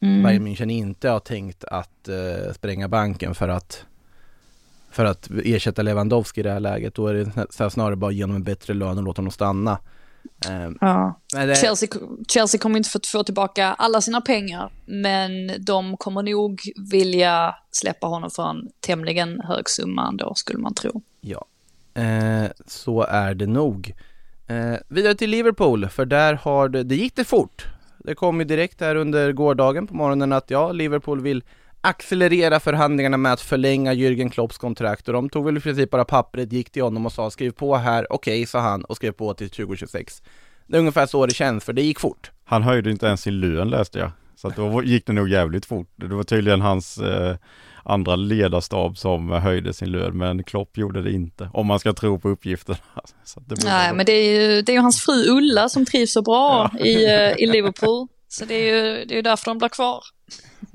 [0.00, 0.22] Mm.
[0.22, 3.86] Bayern München inte har tänkt att eh, spränga banken för att
[4.96, 6.94] för att ersätta Lewandowski i det här läget.
[6.94, 9.78] Då är det sn- snarare bara genom en bättre lön och låta honom stanna.
[10.48, 11.20] Eh, Ja.
[11.32, 11.88] det, Chelsea,
[12.28, 15.30] Chelsea kommer inte få, få tillbaka alla sina pengar, men
[15.64, 21.02] de kommer nog vilja släppa honom för en tämligen hög summa ändå, skulle man tro.
[21.20, 21.44] Ja,
[22.02, 23.94] eh, så är det nog.
[24.46, 27.66] Eh, vidare till Liverpool, för där har det, det gick det fort.
[27.98, 31.42] Det kom ju direkt här under gårdagen på morgonen att ja, Liverpool vill
[31.86, 36.04] accelerera förhandlingarna med att förlänga Jürgen Klopps kontrakt och de tog väl i princip bara
[36.04, 39.34] pappret, gick till honom och sa skriv på här, okej, sa han och skrev på
[39.34, 40.22] till 2026.
[40.66, 42.30] Det är ungefär så det känns, för det gick fort.
[42.44, 44.10] Han höjde inte ens sin lön läste jag.
[44.36, 45.88] Så att då gick det nog jävligt fort.
[45.96, 47.36] Det var tydligen hans eh,
[47.84, 51.50] andra ledarstab som höjde sin lön, men Klopp gjorde det inte.
[51.52, 52.78] Om man ska tro på uppgifterna.
[53.64, 56.70] Nej, men det är ju, det är ju hans fru Ulla som trivs så bra
[56.80, 58.08] i, eh, i Liverpool.
[58.28, 60.00] Så det är ju det är ju därför de blir kvar.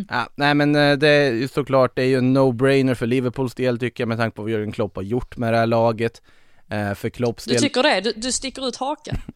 [0.10, 3.54] Ja, nej men eh, det är ju såklart, det är ju en no-brainer för Liverpools
[3.56, 6.22] del tycker jag med tanke på vad Jürgen Klopp har gjort med det här laget.
[6.70, 8.02] Eh, för Klopps Du del tycker det?
[8.02, 9.18] Du, du sticker ut haken.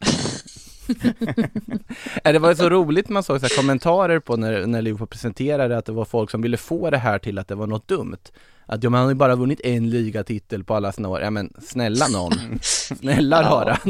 [2.24, 5.78] Ja, det var så roligt man såg så här kommentarer på när, när Liverpool presenterade
[5.78, 8.16] att det var folk som ville få det här till att det var något dumt.
[8.68, 11.20] Att ja, man har ju bara vunnit en ligatitel på alla sina år.
[11.20, 12.32] Ja men snälla någon.
[12.62, 13.48] Snälla Ja.
[13.48, 13.78] rara.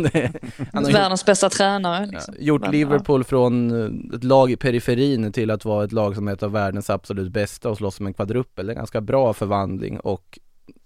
[0.73, 2.07] han har gjort, Världens bästa tränare.
[2.07, 2.35] Liksom.
[2.39, 3.71] gjort Men, Liverpool från
[4.11, 6.91] eh, ett lag i periferin till att vara ett lag som är ett av världens
[6.91, 8.67] absolut bästa och slåss om en kvadruppel.
[8.67, 10.39] Det är en ganska bra förvandling och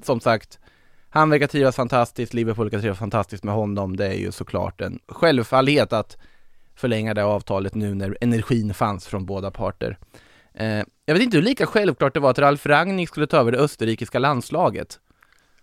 [0.03, 0.59] som sagt
[1.11, 3.97] han verkar trivas fantastiskt, Liverpool verkar trivas fantastiskt med honom.
[3.97, 6.17] Det är ju såklart en självfallhet att
[6.75, 9.99] förlänga det avtalet nu när energin fanns från båda parter.
[10.55, 13.53] Eh, jag vet inte hur lika självklart det var att Ralf Rangnick skulle ta över
[13.53, 15.01] det österrikiska landslaget.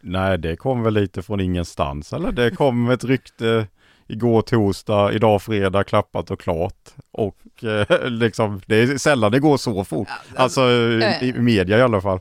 [0.01, 2.13] Nej, det kom väl lite från ingenstans.
[2.13, 3.67] Eller det kom ett rykte
[4.07, 6.89] igår torsdag, idag fredag, klappat och klart.
[7.11, 10.07] Och eh, liksom, det är sällan det går så fort.
[10.35, 12.19] Alltså i, i media i alla fall.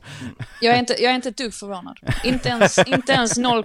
[0.61, 1.99] Jag är inte, jag är inte ett dugg förvånad.
[2.23, 3.57] Inte ens, inte ens 0,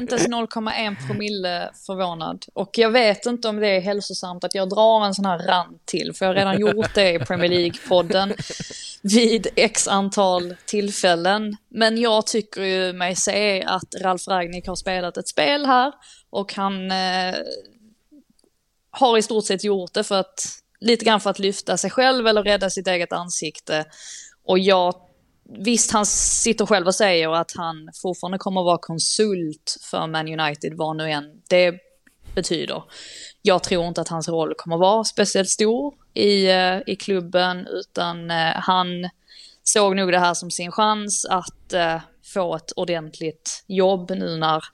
[0.00, 2.44] inte ens 0,1 promille förvånad.
[2.54, 5.86] Och jag vet inte om det är hälsosamt att jag drar en sån här rant
[5.86, 8.34] till, för jag har redan gjort det i Premier League-podden
[9.12, 11.56] vid x antal tillfällen.
[11.68, 15.92] Men jag tycker ju mig se att Ralf Ragnik har spelat ett spel här
[16.30, 17.34] och han eh,
[18.90, 20.46] har i stort sett gjort det för att
[20.80, 23.84] lite grann för att lyfta sig själv eller rädda sitt eget ansikte.
[24.44, 24.94] Och jag,
[25.58, 30.40] visst han sitter själv och säger att han fortfarande kommer att vara konsult för Man
[30.40, 31.74] United, vad nu än det
[32.34, 32.82] betyder.
[33.42, 37.66] Jag tror inte att hans roll kommer att vara speciellt stor i, eh, i klubben,
[37.66, 39.10] utan eh, han
[39.62, 42.00] såg nog det här som sin chans att eh,
[42.34, 44.64] få ett ordentligt jobb nu när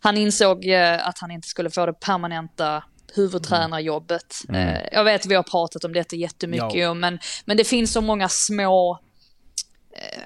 [0.00, 0.70] han insåg
[1.00, 4.34] att han inte skulle få det permanenta huvudtränarjobbet.
[4.48, 4.80] Mm.
[4.92, 6.94] Jag vet vi har pratat om detta jättemycket, ja.
[6.94, 9.00] men, men det finns så många små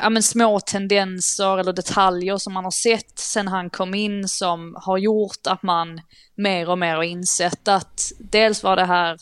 [0.01, 4.77] ja, men små tendenser eller detaljer som man har sett sen han kom in som
[4.83, 6.01] har gjort att man
[6.35, 9.19] mer och mer har insett att dels var det här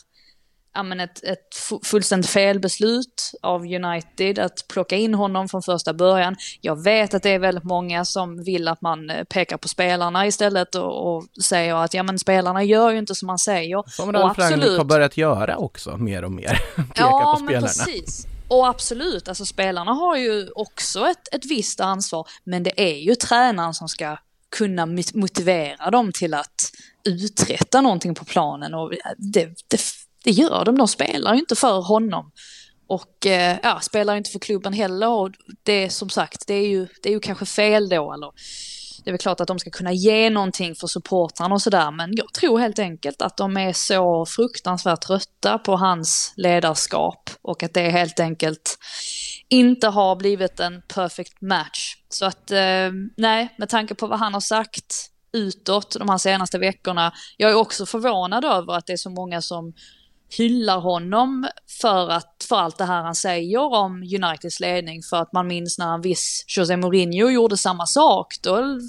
[0.83, 6.35] men ett, ett fullständigt felbeslut av United att plocka in honom från första början.
[6.61, 10.27] Jag vet att det är väldigt många som vill att man eh, pekar på spelarna
[10.27, 13.83] istället och, och säger att ja men spelarna gör ju inte som man säger.
[13.87, 16.61] Som Ralf Rangnick har börjat göra också mer och mer.
[16.75, 17.67] Peka ja, på spelarna.
[17.67, 18.27] Men precis.
[18.47, 23.15] Och absolut, alltså spelarna har ju också ett, ett visst ansvar, men det är ju
[23.15, 24.17] tränaren som ska
[24.55, 26.71] kunna motivera dem till att
[27.03, 29.81] uträtta någonting på planen och det, det,
[30.27, 32.31] det gör de, de spelar ju inte för honom.
[32.87, 35.09] Och eh, ja, spelar inte för klubben heller.
[35.09, 35.31] Och
[35.63, 38.13] det som sagt, det är ju, det är ju kanske fel då.
[38.13, 38.31] Eller
[39.03, 42.09] det är väl klart att de ska kunna ge någonting för supportrarna och sådär, men
[42.15, 47.29] jag tror helt enkelt att de är så fruktansvärt trötta på hans ledarskap.
[47.41, 48.77] Och att det helt enkelt
[49.49, 51.95] inte har blivit en perfect match.
[52.09, 56.57] Så att eh, nej, med tanke på vad han har sagt utåt de här senaste
[56.57, 59.73] veckorna, jag är också förvånad över att det är så många som
[60.29, 61.47] hyllar honom
[61.81, 65.01] för, att, för allt det här han säger om Uniteds ledning.
[65.03, 68.35] För att man minns när en viss José Mourinho gjorde samma sak.
[68.41, 68.79] Då,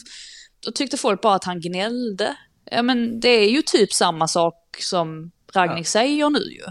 [0.66, 2.36] då tyckte folk bara att han gnällde.
[2.70, 5.90] Ja men det är ju typ samma sak som Ragnik ja.
[5.90, 6.64] säger nu ju.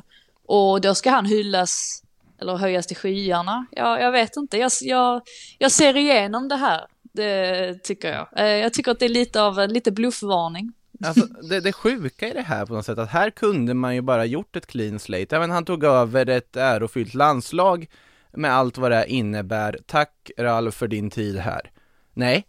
[0.45, 2.03] Och då ska han hyllas
[2.41, 3.65] eller höjas till skyarna.
[3.71, 5.21] Ja, jag vet inte, jag, jag,
[5.58, 6.86] jag ser igenom det här.
[7.13, 8.27] Det tycker jag.
[8.38, 10.73] Eh, jag tycker att det är lite av en lite bluffvarning.
[11.03, 14.01] Alltså, det, det sjuka i det här på något sätt, att här kunde man ju
[14.01, 15.36] bara gjort ett clean slate.
[15.36, 17.88] Även han tog över ett ärofyllt landslag
[18.33, 19.79] med allt vad det innebär.
[19.86, 21.71] Tack Ralf för din tid här.
[22.13, 22.45] Nej,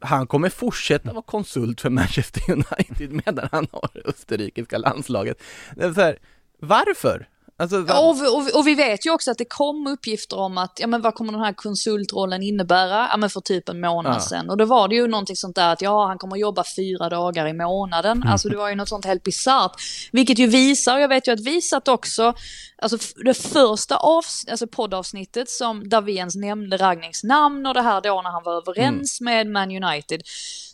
[0.00, 5.42] han kommer fortsätta vara konsult för Manchester United medan han har österrikiska landslaget.
[5.76, 6.18] Det är så här,
[6.60, 7.28] varför?
[7.60, 10.72] Alltså, ja, och, och, och, vi vet ju också att det kom uppgifter om att,
[10.80, 13.08] ja men vad kommer den här konsultrollen innebära?
[13.10, 14.20] Ja men för typ en månad ja.
[14.20, 14.50] sedan.
[14.50, 17.46] Och då var det ju någonting sånt där att ja, han kommer jobba fyra dagar
[17.46, 18.16] i månaden.
[18.16, 18.28] Mm.
[18.32, 19.72] Alltså det var ju något sånt helt bisarrt.
[20.12, 22.34] Vilket ju visar, jag vet ju att vi satt också,
[22.82, 27.82] alltså det första avs alltså poddavsnittet som, där vi ens nämnde Ragnings namn och det
[27.82, 29.34] här då när han var överens mm.
[29.34, 30.22] med Man United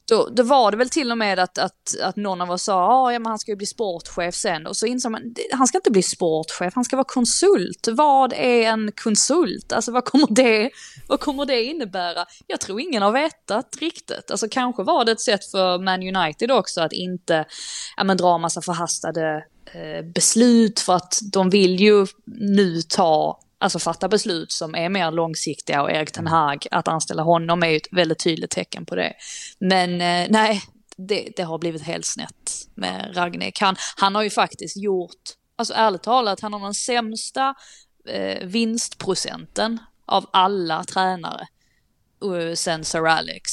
[0.08, 2.74] då, då var det väl till och med att, att, att någon av oss sa
[2.74, 5.78] ah, ja men han ska ju bli sportchef sen och så insåg man han ska
[5.78, 7.88] inte bli sportchef, han ska vara konsult.
[7.90, 9.72] Vad är en konsult?
[9.72, 10.70] Alltså vad kommer det,
[11.08, 12.26] vad kommer det innebära?
[12.46, 14.30] Jag tror ingen har vetat riktigt.
[14.30, 17.44] Alltså kanske var det ett sätt för Man United också att inte
[17.96, 23.78] ja, men, dra massa förhastade eh, beslut för att de vill ju nu ta alltså
[23.78, 27.76] fatta beslut som är mer långsiktiga och Erik Ten Hag, att anställa honom är ju
[27.76, 29.12] ett väldigt tydligt tecken på det.
[29.58, 30.62] Men eh, nej,
[30.96, 33.60] det, det, har blivit helt snett med Ragnek.
[33.60, 35.22] Han, han har ju faktiskt gjort,
[35.56, 37.54] alltså ärligt talat, han har den sämsta
[38.08, 41.46] eh, vinstprocenten av alla tränare
[42.24, 43.52] uh, sen Sir Alex.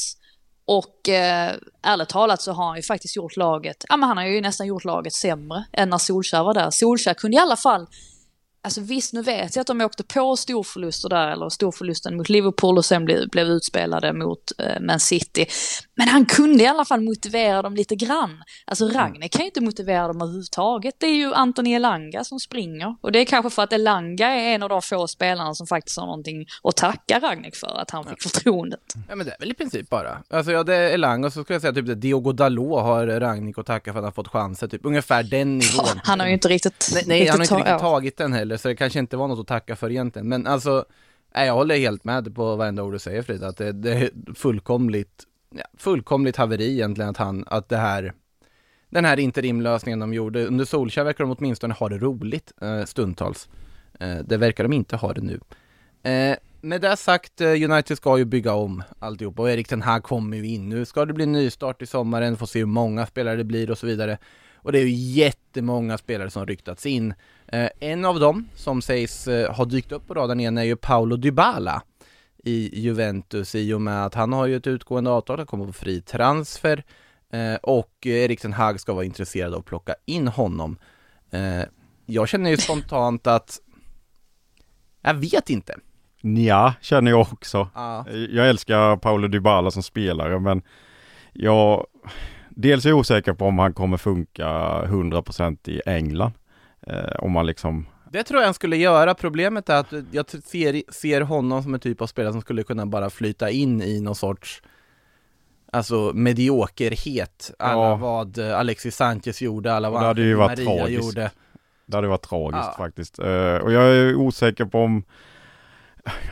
[0.64, 4.24] Och eh, ärligt talat så har han ju faktiskt gjort laget, ja men han har
[4.24, 6.70] ju nästan gjort laget sämre än när Solskär var där.
[6.70, 7.86] Solskär kunde i alla fall
[8.64, 12.78] Alltså visst, nu vet jag att de åkte på storförluster där, eller storförlusten mot Liverpool
[12.78, 15.46] och sen blev, blev utspelade mot eh, Man City.
[15.94, 18.42] Men han kunde i alla fall motivera dem lite grann.
[18.64, 18.96] Alltså mm.
[18.96, 20.94] Ragnek kan ju inte motivera dem överhuvudtaget.
[20.98, 22.96] Det är ju Anthony Elanga som springer.
[23.00, 25.98] Och det är kanske för att Elanga är en av de få spelarna som faktiskt
[25.98, 28.30] har någonting att tacka Ragnek för, att han fick ja.
[28.30, 28.80] förtroendet.
[29.08, 30.22] Ja men det är väl i princip bara.
[30.30, 33.06] Alltså ja, det är Elanga och så skulle jag säga typ det, Diogo Dalot har
[33.06, 35.84] Ragnek att tacka för att han fått chanser, typ ungefär den nivån.
[35.86, 36.90] Ja, han har ju inte riktigt...
[36.94, 39.40] Nej, nej han har inte riktigt tagit den heller, så det kanske inte var något
[39.40, 40.28] att tacka för egentligen.
[40.28, 40.84] Men alltså,
[41.34, 44.10] nej, jag håller helt med på varenda ord du säger Frida, att det, det är
[44.34, 48.12] fullkomligt ja, fullkomligt haveri egentligen att han, att det här
[48.90, 53.48] den här interimlösningen de gjorde, under Solskjaer verkar de åtminstone ha det roligt eh, stundtals.
[54.00, 55.40] Eh, det verkar de inte ha det nu.
[56.10, 60.00] Eh, med det sagt, eh, United ska ju bygga om alltihop och Erik den här
[60.00, 60.68] kommer ju in.
[60.68, 63.78] Nu ska det bli nystart i sommaren, får se hur många spelare det blir och
[63.78, 64.18] så vidare.
[64.54, 67.14] Och det är ju jättemånga spelare som ryktats in.
[67.52, 70.76] Eh, en av dem som sägs eh, ha dykt upp på radarn igen är ju
[70.76, 71.82] Paolo Dybala
[72.44, 75.72] i Juventus i och med att han har ju ett utgående avtal, han kommer på
[75.72, 76.84] fri transfer
[77.32, 80.76] eh, och Erik Ten Hag ska vara intresserad av att plocka in honom.
[82.06, 83.58] Jag känner ju spontant att
[85.02, 85.74] jag vet inte.
[86.20, 87.68] Ja, känner jag också.
[87.74, 88.06] Ja.
[88.10, 90.62] Jag älskar Paolo Dybala som spelare men
[91.32, 91.86] jag
[92.48, 96.32] Dels är jag osäker på om han kommer funka 100% i England.
[96.86, 99.14] Eh, om man liksom Det tror jag han skulle göra.
[99.14, 102.86] Problemet är att jag ser, ser honom som en typ av spelare som skulle kunna
[102.86, 104.62] bara flyta in i någon sorts
[105.74, 107.96] Alltså mediokerhet, alla Ja.
[107.96, 111.04] vad Alexis Sanchez gjorde, alla vad ju Maria tragiskt.
[111.04, 111.30] gjorde.
[111.86, 112.74] Det hade varit tragiskt Ja.
[112.78, 113.18] faktiskt.
[113.18, 115.04] Eh, och jag är osäker på om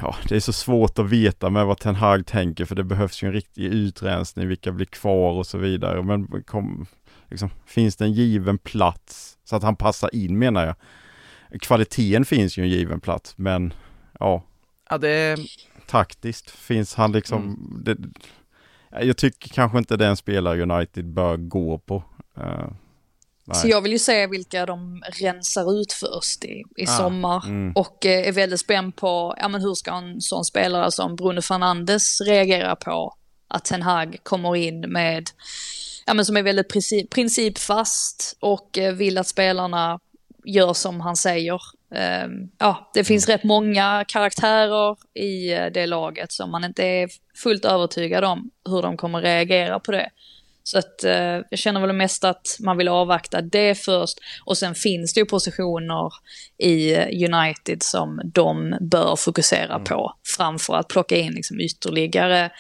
[0.02, 3.22] Ja, det är så svårt att veta med vad Ten Hag tänker för det behövs
[3.22, 6.02] ju en riktig utrensning, vilka blir kvar och så vidare.
[6.02, 6.86] Men kom,
[7.30, 10.74] liksom, finns det en given plats så att han passar in menar jag.
[11.60, 13.72] Kvaliteten finns ju en given plats men
[14.20, 14.42] ja,
[14.90, 15.38] Ja, det,
[15.86, 17.84] taktiskt finns han liksom Mm.
[17.84, 17.96] det,
[19.06, 22.02] Jag tycker kanske inte den spelare United bör gå på.
[23.44, 23.56] Nej.
[23.56, 27.44] Så jag vill ju se vilka de rensar ut först i, i Ah, sommar.
[27.46, 27.72] mm.
[27.72, 31.40] Och eh, är väldigt spänd på, ja men hur ska en sån spelare som Bruno
[31.42, 33.14] Fernandes reagera på
[33.48, 35.30] att Ten Hag kommer in med,
[36.10, 40.00] ja men som är väldigt princip, principfast och eh, vill att spelarna
[40.44, 41.60] gör som han säger.
[41.94, 47.08] Ehm, ja, det finns rätt många karaktärer i eh, det laget som man inte är
[47.36, 50.10] fullt övertygad om hur de kommer reagera på det.
[50.62, 54.18] Så att eh, jag känner väl mest att man vill avvakta det först.
[54.44, 56.12] Och sen finns det ju positioner
[56.58, 56.96] i
[57.26, 60.12] United som de bör fokusera på.
[60.36, 62.50] Framför att plocka in liksom ytterligare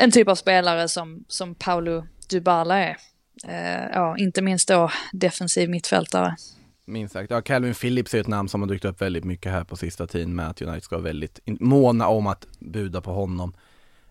[0.00, 2.96] en typ av spelare som, som Paulo Dybala är.
[3.44, 6.36] Eh, ja, inte minst då defensiv mittfältare.
[6.84, 7.30] minst sagt.
[7.30, 10.06] Ja, Calvin Phillips är ett namn som har dykt upp väldigt mycket här på sista
[10.06, 13.52] tiden med att United ska vara väldigt måna om att buda på honom.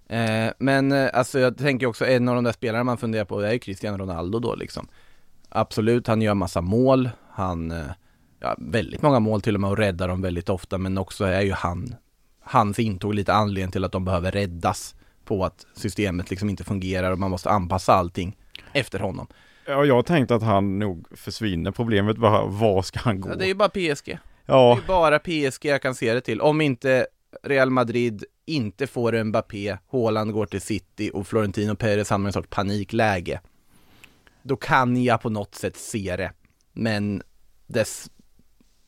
[0.09, 3.41] Eh, men eh, alltså jag tänker också en av de där spelarna man funderar på
[3.41, 4.87] det är ju Cristiano Ronaldo då liksom.
[5.49, 7.85] Absolut, han gör massa mål, han, eh,
[8.39, 11.41] ja väldigt många mål till och med och räddar dem väldigt ofta men också är
[11.41, 11.95] ju han,
[12.41, 14.95] hans intåg lite anledningen till att de behöver räddas
[15.27, 18.37] på att systemet liksom inte fungerar och man måste anpassa allting
[18.73, 19.27] efter honom.
[19.65, 21.71] Ja, jag har tänkt att han nog försvinner.
[21.71, 23.29] Problemet bara, var ska han gå?
[23.29, 24.05] Ja, det är ju bara PSG.
[24.05, 26.41] Det Ja, är bara PSG jag kan se det till.
[26.41, 27.07] Om inte
[27.43, 32.33] Real Madrid inte får Mbappé, Haaland går till City och Florentino Perez hamnar i en
[32.33, 33.41] sorts panikläge.
[34.43, 36.31] Då kan jag på något sätt se det.
[36.73, 37.21] Men
[37.67, 38.11] dess,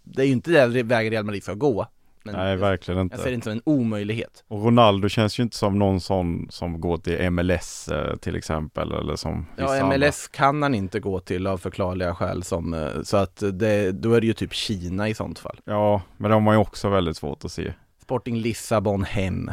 [0.04, 1.88] det är ju inte den vägen Real Madrid ska gå.
[2.23, 3.49] Men nej verkligen jag ser det inte.
[3.51, 4.43] inte som en omöjlighet.
[4.47, 8.91] Och Ronaldo känns ju inte som någon sån som går till MLS eh, till exempel
[8.91, 9.86] eller som Ja.
[9.86, 14.13] MLS kan han inte gå till av förklarliga skäl som, eh, så att det, då
[14.13, 15.60] är det ju typ Kina i sånt fall.
[15.65, 17.73] Ja, men de har ju också väldigt svårt att se.
[18.01, 19.51] Sporting Lissabon hem.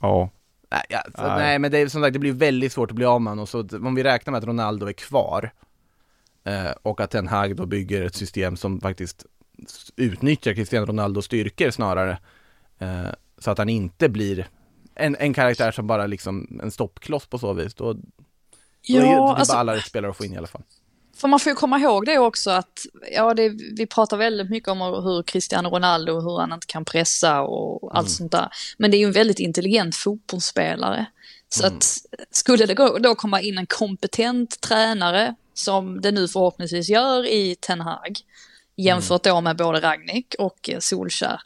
[0.00, 0.30] Ja,
[0.70, 1.38] Nej, ja, så, Nej.
[1.38, 1.58] nej.
[1.58, 3.46] men det är som sagt, det blir väldigt svårt att bli av med honom.
[3.46, 5.52] Så om vi räknar med att Ronaldo är kvar
[6.44, 9.26] eh, och att Ten Hag då bygger ett system som faktiskt
[9.96, 12.18] utnyttjar Cristiano Ronaldos styrkor snarare.
[12.78, 13.06] Eh,
[13.38, 14.48] så att han inte blir
[14.94, 17.74] en, en karaktär som bara liksom en stoppkloss på så vis.
[17.74, 18.02] Då, då är
[18.82, 20.62] Ja, det alltså, bara alla spelare att få in i alla fall.
[21.16, 24.68] För man får ju komma ihåg det också att, ja det, vi pratar väldigt mycket
[24.68, 28.48] om hur Cristiano Ronaldo, hur han inte kan pressa och allt sånt där.
[28.78, 31.06] Men det är ju en väldigt intelligent fotbollsspelare.
[31.48, 31.84] Så att
[32.30, 37.56] skulle det gå- då komma in en kompetent tränare, som det nu förhoppningsvis gör i
[37.60, 38.18] Ten Hag,
[38.76, 41.40] jämfört då med både Ragnik och eh, Solskär,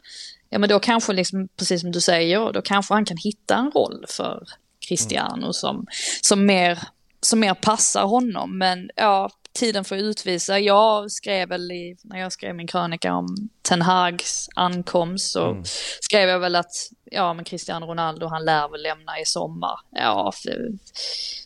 [0.49, 3.71] ja men då kanske liksom, precis som du säger, då kanske han kan hitta en
[3.71, 4.43] roll för
[4.87, 5.85] Cristiano som,
[6.21, 6.79] som mer
[7.21, 8.57] som mer passar honom.
[8.57, 10.59] Men ja, tiden får utvisa.
[10.59, 13.27] Jag skrev väl i, när jag skrev min krönika om
[13.61, 15.63] Ten Hags ankomst så
[16.01, 16.71] skrev jag väl att
[17.11, 19.79] ja, men Cristiano Ronaldo han lär väl lämna i sommar.
[19.91, 20.33] Ja,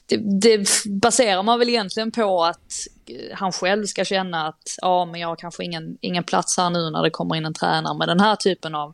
[0.05, 2.71] det, det, baserar man väl egentligen på att
[3.07, 6.69] eh, han själv ska känna att ja, men jag har kanske ingen, ingen plats här
[6.69, 8.93] nu när det kommer in en tränare med den här typen av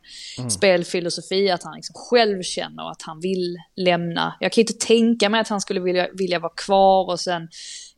[0.50, 4.36] spelfilosofi, att han liksom själv känner att han vill lämna.
[4.40, 7.48] Jag kan inte tänka mig att han skulle vilja, vilja vara kvar och sen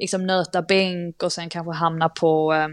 [0.00, 2.64] liksom nöta bänk och sen kanske hamna på, eh,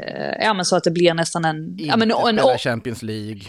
[0.00, 3.02] eh, ja men så att det blir nästan en, ja men Inte en, spela Champions
[3.02, 3.42] League.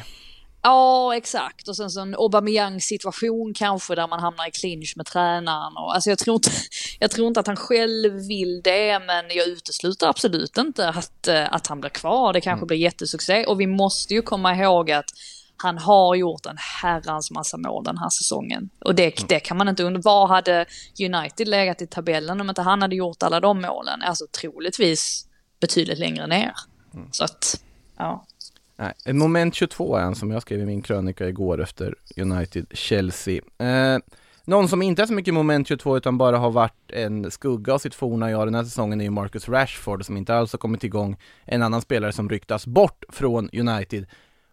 [0.61, 1.67] Ja, exakt.
[1.67, 5.77] Och sen så en Aubameyang-situation kanske där man hamnar i clinch med tränaren.
[5.77, 6.51] Och, alltså jag, tror inte,
[6.99, 11.53] jag tror inte att han själv vill det, men jag utesluter absolut inte att, eh,
[11.53, 12.33] att han blir kvar.
[12.33, 13.45] Det kanske blir jättesuccé.
[13.45, 15.09] Och vi måste ju komma ihåg att
[15.63, 18.69] han har gjort en herrans massa mål den här säsongen.
[18.79, 20.01] Och det, det kan man inte undra.
[20.01, 20.65] Var hade
[20.99, 24.01] United legat i tabellen om inte han hade gjort alla de målen?
[24.01, 25.27] Alltså troligtvis
[25.59, 26.53] betydligt längre ner.
[27.11, 27.63] Så att,
[27.97, 28.25] ja.
[28.75, 33.41] Nej, moment 22 är han som jag skrev i min krönika igår efter United-Chelsea.
[33.57, 33.99] Eh,
[34.49, 37.77] Någon som inte har så mycket moment 22 utan bara har varit en skugga av
[37.77, 40.83] sitt forna jag den här säsongen är ju Marcus Rashford som inte alls har kommit
[40.83, 41.17] igång.
[41.45, 44.05] En annan spelare som ryktas bort från United.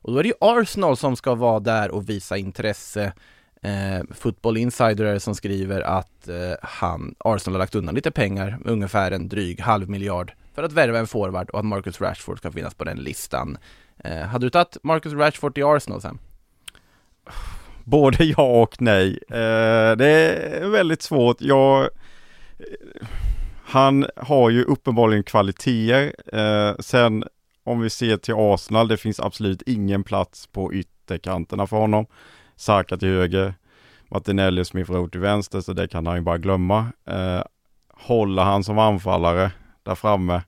[0.06, 3.12] Och då är det ju Arsenal som ska vara där och visa intresse.
[3.62, 8.10] Eh, Football Insider är det som skriver att eh, han, Arsenal har lagt undan lite
[8.10, 12.38] pengar, ungefär en dryg halv miljard, för att värva en forward och att Marcus Rashford
[12.38, 13.58] ska finnas på den listan.
[14.04, 16.18] Eh, hade du tagit Marcus Rashford till Arsenal sen?
[17.84, 19.18] Både ja och nej.
[19.28, 21.40] Eh, det är väldigt svårt.
[21.40, 23.06] Jag, eh,
[23.64, 26.14] han har ju uppenbarligen kvaliteter.
[26.32, 27.24] Eh, sen
[27.66, 32.06] om vi ser till Arsenal, det finns absolut ingen plats på ytterkanterna för honom.
[32.56, 33.54] Saka till höger,
[34.08, 36.86] Martinelli och Smith Rowe till vänster, så det kan han ju bara glömma.
[37.06, 37.42] Eh,
[37.92, 39.50] håller han som anfallare
[39.82, 40.42] där framme?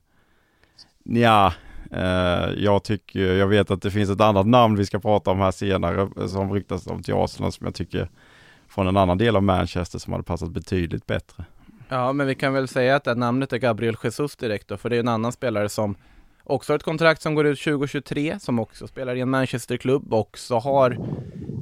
[1.05, 1.53] Nja,
[1.91, 5.39] eh, jag tycker, jag vet att det finns ett annat namn vi ska prata om
[5.39, 8.09] här senare eh, som ryktas om till Arsenal som jag tycker
[8.67, 11.45] från en annan del av Manchester som hade passat betydligt bättre.
[11.89, 14.89] Ja, men vi kan väl säga att det namnet är Gabriel Jesus direkt då, för
[14.89, 15.95] det är en annan spelare som
[16.49, 20.55] också har ett kontrakt som går ut 2023, som också spelar i en Manchesterklubb, också
[20.55, 20.97] har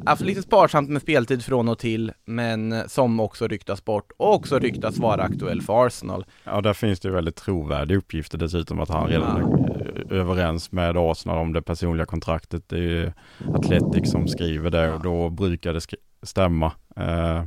[0.05, 4.59] haft lite sparsamt med speltid från och till, men som också ryktas bort och också
[4.59, 6.25] ryktas vara aktuell för Arsenal.
[6.43, 11.37] Ja, där finns det väldigt trovärdiga uppgifter dessutom att han redan är överens med Arsenal
[11.37, 12.69] om det personliga kontraktet.
[12.69, 13.11] Det är ju
[13.53, 15.81] Atletic som skriver det och då brukar det
[16.21, 16.71] stämma.
[16.95, 17.43] Eh,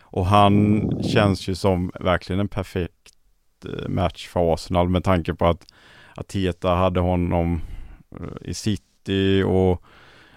[0.00, 3.14] och han känns ju som verkligen en perfekt
[3.64, 5.66] eh, match för Arsenal med tanke på att
[6.16, 7.60] Ateta hade honom
[8.20, 9.82] eh, i City och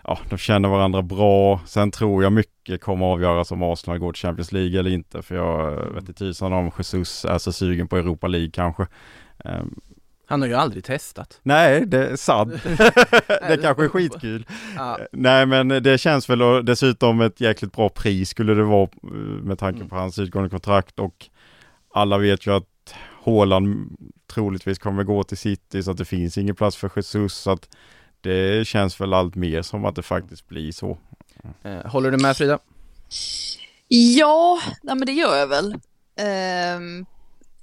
[0.03, 1.61] ja, de känner varandra bra.
[1.65, 5.21] Sen tror jag mycket kommer avgöras om Arsenal går till Champions League eller inte.
[5.21, 8.87] För jag vet inte tusan om Jesus är så sugen på Europa League kanske.
[9.45, 9.75] Ehm,
[10.29, 11.39] han har ju aldrig testat.
[11.43, 12.53] Nej, det är sant.
[13.27, 14.45] det kanske är skitkul.
[14.75, 14.99] Ja.
[15.11, 19.09] Nej, men det känns väl dessutom ett jäkligt bra pris skulle det vara eh,
[19.43, 20.01] med tanke på mm.
[20.01, 21.25] hans utgående kontrakt och
[21.93, 23.97] alla vet ju att Håland
[24.33, 27.69] troligtvis kommer gå till City så att det finns ingen plats för Jesus så att
[28.21, 30.97] det känns väl allt mer som att det faktiskt blir så.
[31.63, 32.59] Eh, håller du med Frida?
[33.87, 35.73] Ja, nej men det gör jag väl.
[36.75, 37.05] Um,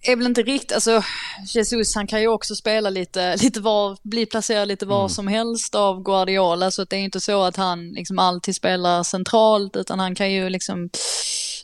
[0.07, 1.03] är väl inte riktigt, alltså
[1.47, 5.09] Jesus han kan ju också spela lite, lite var, bli placerad lite var mm.
[5.09, 9.03] som helst av Guardiola så att det är inte så att han liksom alltid spelar
[9.03, 10.91] centralt utan han kan ju liksom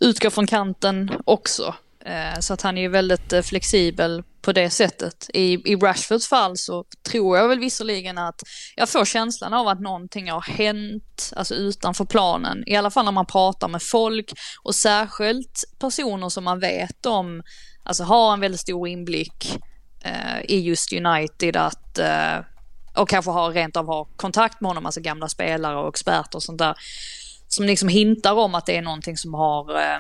[0.01, 1.74] utgå från kanten också.
[2.05, 5.30] Eh, så att han är ju väldigt eh, flexibel på det sättet.
[5.34, 8.42] I, I Rashfords fall så tror jag väl visserligen att
[8.76, 12.62] jag får känslan av att någonting har hänt, alltså utanför planen.
[12.66, 14.32] I alla fall när man pratar med folk
[14.62, 17.42] och särskilt personer som man vet om,
[17.82, 19.59] alltså har en väldigt stor inblick
[20.05, 22.38] eh, i just United att eh,
[22.96, 26.42] och kanske har rent av har kontakt med honom, alltså gamla spelare och experter och
[26.42, 26.74] sånt där.
[27.48, 29.98] Som liksom hintar om att det är någonting som har eh,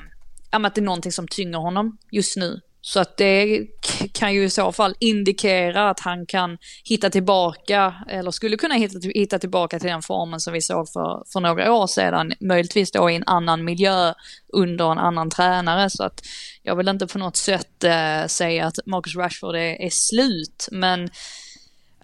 [0.50, 2.60] att det är någonting som tynger honom just nu.
[2.82, 3.66] Så att det
[4.12, 9.08] kan ju i så fall indikera att han kan hitta tillbaka, eller skulle kunna hitta,
[9.14, 12.32] hitta tillbaka till den formen som vi såg för, för några år sedan.
[12.40, 14.14] Möjligtvis då i en annan miljö
[14.52, 15.90] under en annan tränare.
[15.90, 16.22] Så att
[16.62, 21.10] jag vill inte på något sätt eh, säga att Marcus Rashford är, är slut, men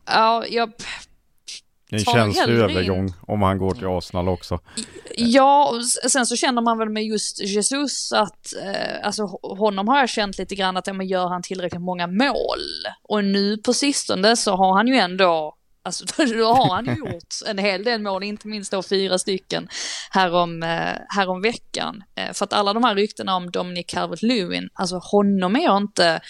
[0.07, 0.73] ja, jag
[1.91, 4.59] en känslig övergång om han går till Arsenal också.
[5.17, 9.99] Ja, och sen så känner man väl med just Jesus att, eh, alltså honom har
[9.99, 12.61] jag känt lite grann att, ja men gör han tillräckligt många mål?
[13.03, 15.57] Och nu på sistone så har han ju ändå
[15.87, 19.69] Alltså då har han ju gjort en hel del mål, inte minst då fyra stycken
[20.11, 22.05] härom, eh, härom veckan.
[22.15, 26.21] Eh, för att alla de här ryktena om Dominic Calvert-Lewin, alltså honom är jag inte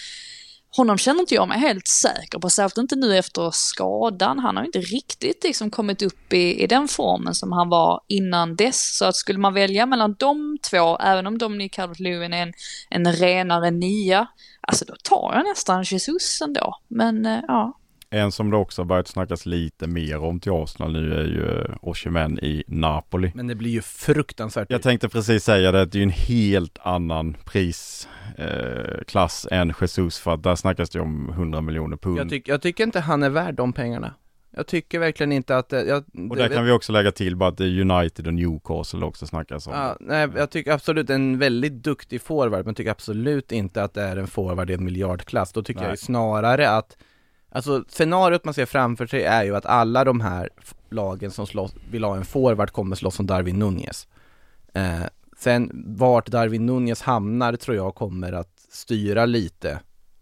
[0.76, 4.38] honom känner inte jag mig helt säker på, särskilt inte nu efter skadan.
[4.38, 8.56] Han har inte riktigt liksom kommit upp i, i den formen som han var innan
[8.56, 8.96] dess.
[8.96, 12.52] Så att skulle man välja mellan de två, även om Dominic Calvert-Lewin är en,
[12.90, 14.26] en renare nia,
[14.60, 16.76] alltså då tar jag nästan Jesus ändå.
[16.88, 17.78] Men eh, ja.
[18.10, 21.76] En som det också börjat snackas lite mer om till Arsenal nu är ju eh,
[21.82, 23.32] Oshimen i Napoli.
[23.34, 24.70] Men det blir ju fruktansvärt.
[24.70, 30.18] Jag tänkte precis säga det, det är ju en helt annan prisklass eh, än Jesus
[30.18, 32.18] för att där snackas det om 100 miljoner pund.
[32.18, 34.14] Jag, tyck, jag tycker inte han är värd de pengarna.
[34.56, 37.48] Jag tycker verkligen inte att det, jag, Och där kan vi också lägga till bara
[37.48, 39.72] att det är United och Newcastle också snackas om.
[39.72, 44.02] Ja, nej, jag tycker absolut en väldigt duktig forward, men tycker absolut inte att det
[44.02, 45.52] är en forward i en miljardklass.
[45.52, 45.88] Då tycker nej.
[45.88, 46.96] jag snarare att
[47.50, 50.48] Alltså scenariot man ser framför sig är ju att alla de här
[50.90, 54.08] lagen som slåss, vill ha en forward kommer slåss om Darwin Nunez.
[54.74, 55.06] Eh,
[55.38, 59.80] sen vart Darwin Nunez hamnar tror jag kommer att styra lite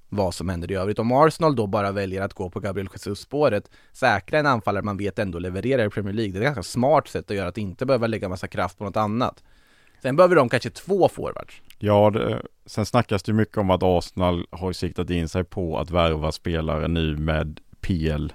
[0.08, 0.98] vad som händer i övrigt.
[0.98, 5.18] Om Arsenal då bara väljer att gå på Gabriel Jesus-spåret, säkra en anfallare man vet
[5.18, 7.86] ändå levererar i Premier League, det är ett ganska smart sätt att göra att inte
[7.86, 9.42] behöva lägga massa kraft på något annat.
[10.02, 11.62] Sen behöver de kanske två forwards.
[11.84, 15.90] Ja, det, sen snackas det mycket om att Arsenal har siktat in sig på att
[15.90, 18.32] värva spelare nu med PL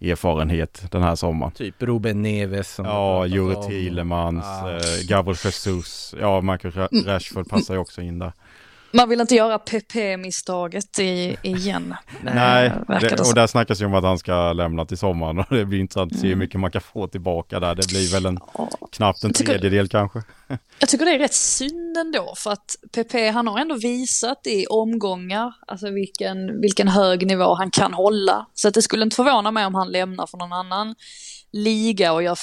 [0.00, 1.52] erfarenhet den här sommaren.
[1.52, 3.62] Typ Ruben Neves som Ja, Jure.
[3.68, 4.70] Thielemans, Ah.
[4.70, 8.32] eh, Gabriel Jesus, ja Marcus Ra- Rashford passar ju också in där.
[8.92, 11.94] Man vill inte göra PP-misstaget i, igen.
[12.22, 15.64] Nej, det, och där snackas ju om att han ska lämna till sommaren och det
[15.64, 16.38] blir intressant att se hur Mm.
[16.38, 17.74] mycket man kan få tillbaka där.
[17.74, 18.38] Det blir väl en
[18.92, 20.22] knappt en Jag tycker- tredjedel kanske.
[20.78, 24.66] Jag tycker det är rätt synd ändå för att PP han har ändå visat i
[24.66, 28.46] omgångar alltså vilken, vilken hög nivå han kan hålla.
[28.54, 30.94] Så att det skulle inte förvåna mig om han lämnar för någon annan
[31.52, 32.38] liga och gör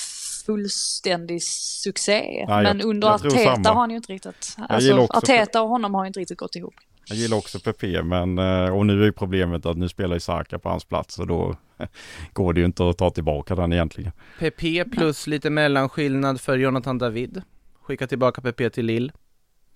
[0.45, 2.45] fullständig succé.
[2.47, 6.03] jag- Men under jag Arteta har han ju inte riktigt, alltså Arteta och honom har
[6.03, 6.73] ju inte riktigt gått ihop.
[7.07, 10.19] Jag gillar också PP men eh, och nu är ju problemet att nu spelar ju
[10.19, 11.55] Saka på hans plats och då
[12.33, 14.11] går det ju inte att ta tillbaka den egentligen.
[14.39, 17.41] PP plus lite mellanskillnad för Jonathan David.
[17.81, 19.11] Skicka tillbaka PP till Lill.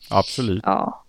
[0.10, 1.06] Absolut, Ja,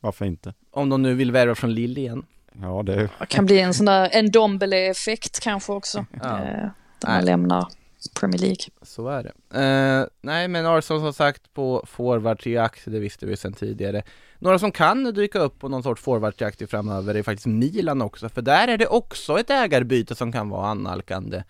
[0.00, 0.54] varför inte?
[0.70, 2.26] Om de nu vill värva från Lill igen.
[2.60, 6.06] Ja, det det kan bli en sån där en Dombele-effekt kanske också.
[6.22, 6.38] Ja.
[6.38, 6.70] Eh, där
[7.06, 7.16] Nej.
[7.16, 7.66] man lämnar
[8.08, 8.64] Premier League.
[8.82, 9.60] Så är det.
[9.60, 14.02] Eh, nej men Arsenal som sagt på forwardjakt, det visste vi sedan tidigare.
[14.38, 18.28] Några som kan dyka upp på någon sorts forwardjakt i framöver är faktiskt Milan också,
[18.28, 21.42] för där är det också ett ägarbyte som kan vara annalkande.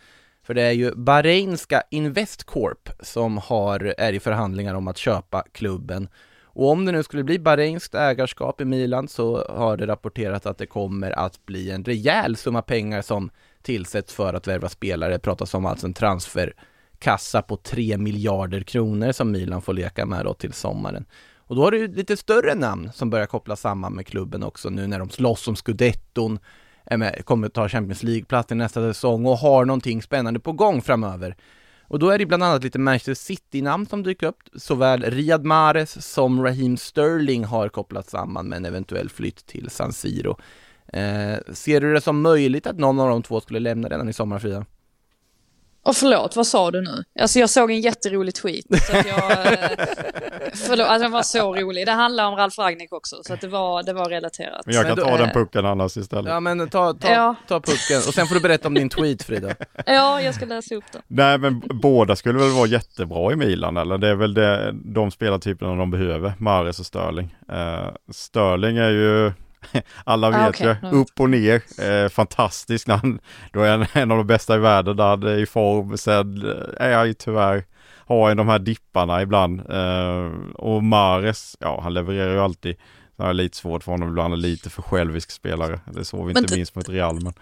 [0.43, 6.09] För det är ju Bahreinska Investcorp som har, är i förhandlingar om att köpa klubben.
[6.55, 10.59] Och om det nu skulle bli Bahrainskt ägarskap i Milan så har det rapporterat att
[10.59, 13.31] det kommer att bli en rejäl summa pengar som
[13.65, 15.13] tillsätts för att värva spelare.
[15.13, 20.25] Det pratas om alltså en transferkassa på 3 miljarder kronor som Milan får leka med
[20.25, 21.05] då till sommaren.
[21.47, 24.87] Och då har du lite större namn som börjar kopplas samman med klubben också nu
[24.87, 26.39] när de slåss om scudetton,
[26.91, 31.37] med, kommer ta Champions League-plats i nästa säsong och har någonting spännande på gång framöver.
[31.83, 34.43] Och då är det bland annat lite Manchester City-namn som dyker upp.
[34.57, 39.93] Såväl Riyad Mahrez som Raheem Sterling har kopplats samman med en eventuell flytt till San
[39.93, 40.39] Siro.
[40.93, 44.13] Eh, ser du det som möjligt att någon av de två skulle lämna redan i
[44.13, 44.65] sommar, Frida?
[45.83, 47.05] Och förlåt, vad sa du nu?
[47.21, 48.65] Alltså jag såg en jätterolig tweet.
[48.83, 49.17] Så att jag,
[49.53, 49.59] eh,
[50.55, 51.87] förlåt, alltså den var så rolig.
[51.87, 54.67] Det handlar om Ralf Ragnik också, så att det var, det var relaterat.
[54.67, 56.33] Men jag Men kan då- ta den Eh, pucken annars istället.
[56.33, 57.35] Ja men ta, ta, Ja.
[57.49, 59.55] ta pucken och sen får du berätta om din tweet Frida.
[59.87, 61.03] Ja, jag ska läsa upp den.
[61.07, 65.11] Nej men båda skulle väl vara jättebra i Milan eller det är väl det, de
[65.11, 67.37] spelartyperna de behöver, Mares och Sterling.
[67.53, 69.33] Eh, Sterling är ju,
[70.05, 70.77] alla vet Ah, okej.
[70.83, 73.19] ju, upp och ner, eh, fantastisk när han,
[73.53, 76.43] då är han en av de bästa i världen där, han är i form, sen
[76.51, 77.65] eh, är han ju tyvärr,
[78.07, 79.61] har ju de här dipparna ibland.
[79.71, 82.77] Eh, och Mares, ja han levererar ju alltid.
[83.17, 85.81] Det är lite svårt för honom ibland, lite för självisk spelare.
[85.95, 87.23] Det såg vi Men inte minst mot Real.
[87.23, 87.33] Men...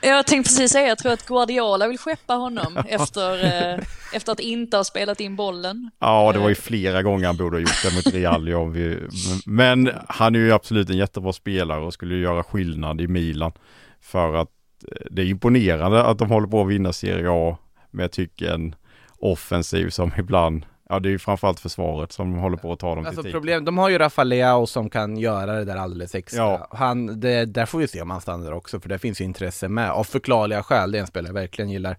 [0.00, 3.80] Jag tänkte precis säga, jag tror att Guardiola vill skeppa honom efter, eh,
[4.14, 5.90] efter att inte ha spelat in bollen.
[5.98, 6.56] Ja, det var ju Eh.
[6.56, 8.54] flera gånger han borde ha gjort det mot Real.
[8.54, 8.98] om vi...
[9.46, 13.52] Men han är ju absolut en jättebra spelare och skulle ju göra skillnad i Milan.
[14.00, 14.50] För att
[14.88, 17.58] eh, det är imponerande att de håller på att vinna Serie A
[17.90, 18.74] med jag tycker en
[19.18, 23.06] offensiv som ibland, ja det är ju framförallt försvaret som håller på att ta dem
[23.06, 26.42] Alltså till problem, de har ju Rafa Leao som kan göra det där alldeles extra.
[26.42, 26.68] Ja.
[26.70, 29.68] Han, det, där får vi se om han stannar också, för det finns ju intresse
[29.68, 31.96] med, av förklarliga skäl, det är en spelare jag verkligen gillar.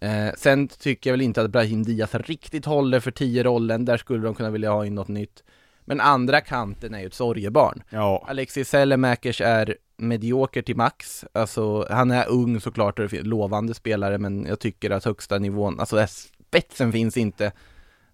[0.00, 4.24] Eh, sen tycker jag väl inte att Brahim Diaz riktigt håller för 10-rollen, där skulle
[4.24, 5.44] de kunna vilja ha in något nytt.
[5.84, 7.82] Men andra kanten är ju ett sorgebarn.
[7.90, 14.18] Ja, Alexis Sellemäkers är medioker till max, alltså han är ung såklart och lovande spelare
[14.18, 16.06] men jag tycker att högsta nivån, alltså
[16.50, 17.52] spetsen finns inte.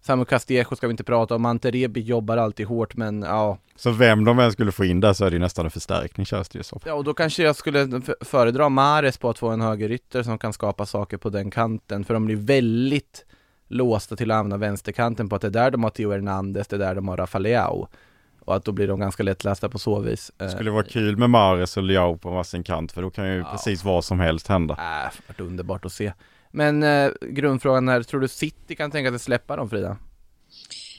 [0.07, 3.91] Samu Castillejo ska vi inte prata om, Ante Rebic jobbar alltid hårt men ja, så
[3.91, 6.59] vem de än skulle få in där så är det nästan en förstärkning känns det
[6.59, 6.81] ju som.
[6.85, 10.53] ja och då kanske jag skulle föredra Mares på att få en högerytter som kan
[10.53, 13.25] skapa saker på den kanten för de blir väldigt
[13.69, 16.77] låsta till att använda vänsterkanten på att det är där de har Theo Hernandez, det
[16.77, 17.89] är där de har Rafa Leao.
[18.41, 20.33] Och att då blir de ganska lättlästa på så vis.
[20.37, 23.39] Det skulle vara kul med Mares och Leao på varsin kant för då kan ju
[23.39, 23.45] Ja.
[23.53, 24.75] precis vad som helst hända.
[24.75, 26.13] Äh, varit underbart att se.
[26.51, 29.97] Men eh, grundfrågan är, tror du City kan tänka sig släppa dem Frida?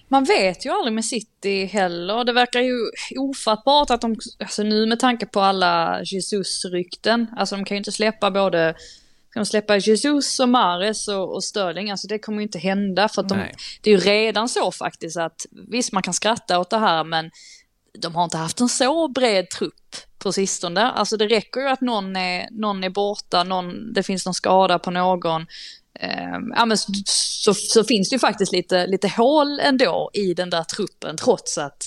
[0.07, 2.23] Man vet ju aldrig med City heller.
[2.23, 2.75] Det verkar ju
[3.17, 7.91] ofattbart att de, alltså nu med tanke på alla Jesus-rykten, alltså de kan ju inte
[7.91, 8.75] släppa både,
[9.29, 13.07] ska de släppa Jesus och Mares och, och Sterling, alltså det kommer ju inte hända
[13.07, 13.37] för att de,
[13.81, 17.31] det är ju redan så faktiskt att visst man kan skratta åt det här men
[17.99, 19.95] de har inte haft en så bred trupp
[20.27, 20.81] på sistone.
[20.81, 24.79] Alltså det räcker ju att någon är, någon är borta, någon, det finns någon skada
[24.79, 25.41] på någon.
[25.99, 30.33] Eh, ja, men så, så, så finns det ju faktiskt lite, lite hål ändå i
[30.33, 31.77] den där truppen trots att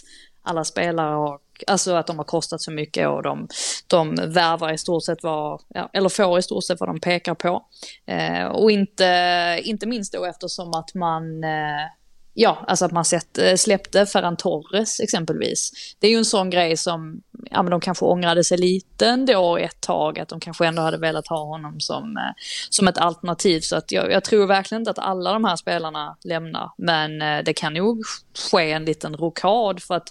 [0.42, 3.48] alla spelare har, alltså att de har kostat så mycket och de,
[3.86, 7.34] de värvar i stort sett vad, ja, eller får i stort sett vad de pekar
[7.34, 7.62] på.
[8.06, 11.86] Eh, och inte, inte minst då eftersom att man eh,
[12.42, 15.72] ja, alltså att man sett, eh, släppte Ferran Torres exempelvis.
[15.98, 17.20] Det är ju en sån grej som,
[17.50, 20.98] ja men de kanske ångrade sig lite ändå ett tag, att de kanske ändå hade
[20.98, 22.32] velat ha honom som, eh,
[22.70, 23.60] som ett alternativ.
[23.60, 27.44] Så att jag, jag tror verkligen inte att alla de här spelarna lämnar, men eh,
[27.44, 28.02] det kan nog
[28.52, 30.08] ske en liten rokad för att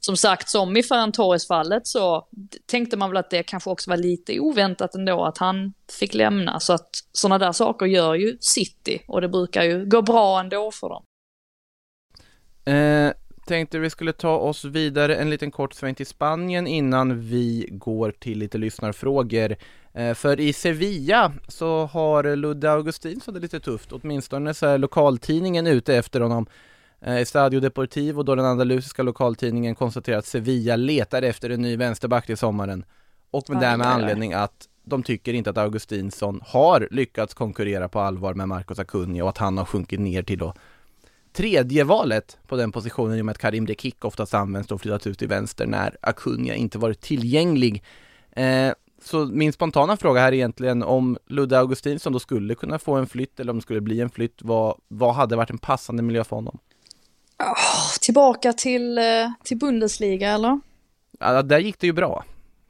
[0.00, 2.26] som sagt, som i Ferran Torres-fallet så
[2.66, 6.60] tänkte man väl att det kanske också var lite oväntat ändå att han fick lämna.
[6.60, 10.70] Så att sådana där saker gör ju City och det brukar ju gå bra ändå
[10.70, 11.04] för dem.
[12.64, 13.12] Eh,
[13.46, 18.10] tänkte vi skulle ta oss vidare en liten kort sväng till Spanien innan vi går
[18.10, 19.56] till lite lyssnarfrågor.
[19.92, 25.66] Eh, för i Sevilla så har Ludde Augustinsson det lite tufft, åtminstone så är lokaltidningen
[25.66, 26.46] ute efter honom.
[27.00, 32.26] Eh, Estadio Deportivo, då den andalusiska lokaltidningen konstaterar att Sevilla letar efter en ny vänsterback
[32.26, 32.84] till sommaren.
[33.30, 38.34] Och med därmed anledning att de tycker inte att Augustinsson har lyckats konkurrera på allvar
[38.34, 40.54] med Marcos Acuna och att han har sjunkit ner till då
[41.34, 45.06] tredje valet på den positionen i och med att Karim Dekik oftast används och flyttats
[45.06, 47.84] ut till vänster när Acuna inte varit tillgänglig.
[48.32, 48.72] Eh,
[49.02, 53.06] så min spontana fråga här är egentligen om Ludde Augustinsson då skulle kunna få en
[53.06, 56.24] flytt eller om det skulle bli en flytt, vad, vad hade varit en passande miljö
[56.24, 56.58] för honom?
[57.40, 59.04] Åh, tillbaka till, eh,
[59.44, 60.60] till Bundesliga eller?
[61.20, 62.24] Ja, där gick det ju bra,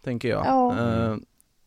[0.05, 0.47] tänker jag.
[0.47, 0.79] Ja.
[0.79, 1.17] Eh,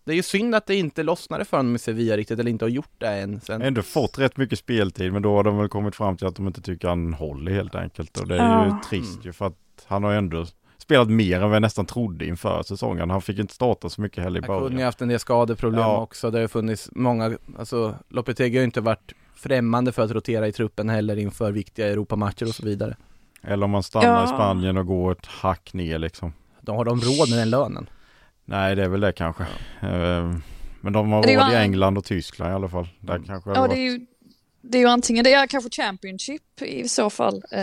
[0.07, 2.65] det är ju synd att det inte lossnade för honom i Sevilla riktigt, eller inte
[2.65, 3.41] har gjort det än.
[3.41, 3.61] Sen.
[3.61, 6.47] Ändå fått rätt mycket speltid men då har de väl kommit fram till att de
[6.47, 8.17] inte tycker han håller helt enkelt.
[8.19, 8.65] Och det är Ja.
[8.65, 9.55] ju trist ju för att
[9.85, 10.45] han har ändå
[10.77, 13.09] spelat mer än vad jag nästan trodde inför säsongen.
[13.09, 14.85] Han fick inte starta så mycket heller i Han kunde ju början.
[14.85, 15.97] haft en del skadeproblem Ja.
[16.01, 16.31] också.
[16.31, 20.47] Det har ju funnits många, alltså Lopetegui har ju inte varit främmande för att rotera
[20.47, 22.95] i truppen heller inför viktiga Europamatcher och så vidare.
[23.43, 24.23] Eller om man stannar Ja.
[24.23, 26.33] i Spanien och går ett hack ner liksom.
[26.61, 27.89] De har de råd med den lönen?
[28.49, 29.43] Nej det är väl det kanske.
[29.81, 30.33] Eh,
[30.81, 32.87] Men de har råd i an- England och Tyskland i alla fall.
[32.99, 33.99] Där kanske Ja, det är ju,
[34.61, 37.43] det är ju antingen det är kanske Championship i så fall.
[37.51, 37.61] Eh,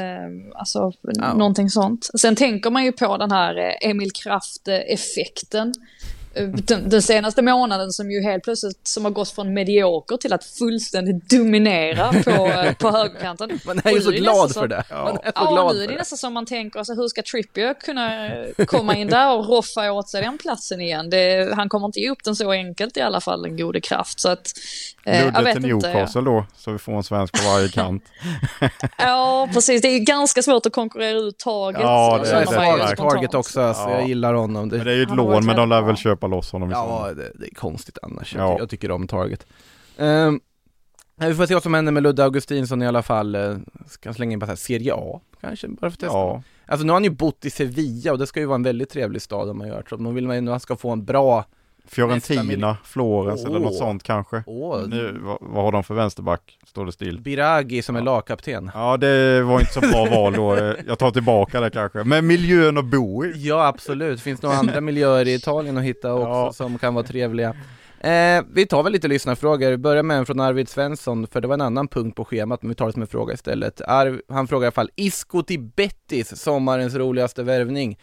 [0.54, 1.34] alltså Ja.
[1.34, 2.08] någonting sånt.
[2.20, 5.72] Sen tänker man ju på den här eh, Emil Kraft-effekten.
[6.36, 10.32] Eh, Den, den senaste månaden som ju helt plötsligt som har gått från medioker till
[10.32, 13.58] att fullständigt dominera på, eh, på högerkanten.
[13.66, 14.84] Man är ju så glad för det.
[14.90, 17.22] Man är så Ja, glad nu är det nästan som man tänker, alltså, hur ska
[17.22, 18.30] Trippier kunna
[18.66, 21.10] komma in där och roffa åt sig den platsen igen?
[21.10, 24.20] Det, han kommer inte ge upp den så enkelt i alla fall, den gode kraft.
[24.20, 24.52] Så att,
[25.04, 25.88] eh, jag Ludde vet till inte.
[25.88, 28.04] Newcastle då, så vi får en svensk på varje kant.
[28.98, 29.82] Ja, precis.
[29.82, 31.80] Det är ganska svårt att konkurrera ut taget.
[31.82, 32.40] Ja, det är
[32.90, 32.96] det.
[32.96, 33.90] Target också, alltså, Ja.
[33.90, 34.68] jag gillar honom.
[34.68, 36.23] Det, Men det är ju ett lån, men de lär väl bra.
[36.24, 38.34] Köpa loss honom i ja, det, det är konstigt annars.
[38.34, 38.40] Ja.
[38.40, 39.46] Jag, ty- jag tycker om Target.
[39.96, 40.40] Um,
[41.16, 43.36] vi får se vad som händer med Ludde Augustinsson i alla fall.
[43.36, 46.16] Uh, ska jag slänga in bara så här, Serie A kanske, bara för att testa.
[46.16, 48.62] Ja, Alltså nu har han ju bott i Sevilla och det ska ju vara en
[48.62, 49.96] väldigt trevlig stad om man gör så.
[49.96, 51.44] Nu vill man ju att han ska få en bra,
[51.88, 52.76] Fiorentina.
[52.84, 54.42] Florens eller något sånt kanske.
[54.46, 56.58] åh, Nu, vad, vad har de för vänsterback?
[56.66, 57.20] Står det still?
[57.20, 58.70] Biragi som är lagkapten.
[58.74, 60.74] Ja, det var inte så bra val då.
[60.86, 62.04] Jag tar tillbaka det kanske.
[62.04, 63.32] Men miljön att bo i.
[63.36, 66.52] Ja absolut, finns några andra miljöer i Italien att hitta också Ja.
[66.52, 67.54] som kan vara trevliga.
[68.00, 71.48] Eh, vi tar väl lite lyssnarfrågor, vi börjar med en från Arvid Svensson, för det
[71.48, 73.80] var en annan punkt på schemat, men vi tar det som en fråga istället.
[73.80, 77.98] Arv, han frågar i alla fall, Isco till Bettis, sommarens roligaste värvning.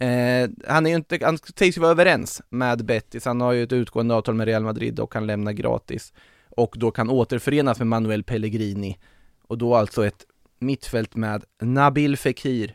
[0.00, 3.62] Eh, han är ju inte, han sägs ju vara överens med Bettis, han har ju
[3.62, 6.12] ett utgående avtal med Real Madrid och kan lämna gratis.
[6.48, 8.98] Och då kan återförenas med Manuel Pellegrini.
[9.42, 10.26] Och då alltså ett
[10.58, 12.74] mittfält med Nabil Fekir,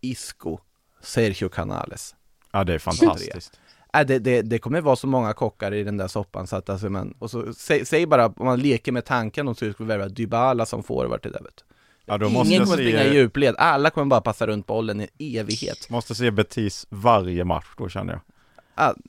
[0.00, 0.58] Isco,
[1.00, 2.14] Sergio Canales.
[2.52, 3.60] Ja, det är fantastiskt.
[3.94, 6.70] Äh, det, det, det kommer vara så många kockar i den där soppan så att
[6.70, 9.88] alltså, man, och så säg, säg bara om man leker med tanken om så skulle
[9.88, 11.64] värva Dybala som forward till det vet.
[12.06, 14.66] Ja, då måste Ingen jag kommer springa i se, djupled, alla kommer bara passa runt
[14.66, 15.90] bollen i evighet.
[15.90, 18.20] måste se Betis varje match då känner jag.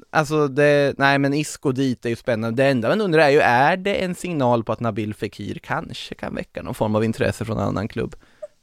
[0.09, 2.63] Alltså det, nej men Isco dit är ju spännande.
[2.63, 6.15] Det enda man undrar är ju, är det en signal på att Nabil Fekir kanske
[6.15, 8.15] kan väcka någon form av intresse från en annan klubb?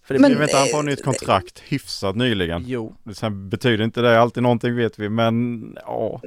[0.07, 2.65] För det Men- vet inte, han får nytt kontrakt hyfsat nyligen.
[2.67, 6.21] Jo, Sen betyder inte det alltid någonting vet vi, men ja.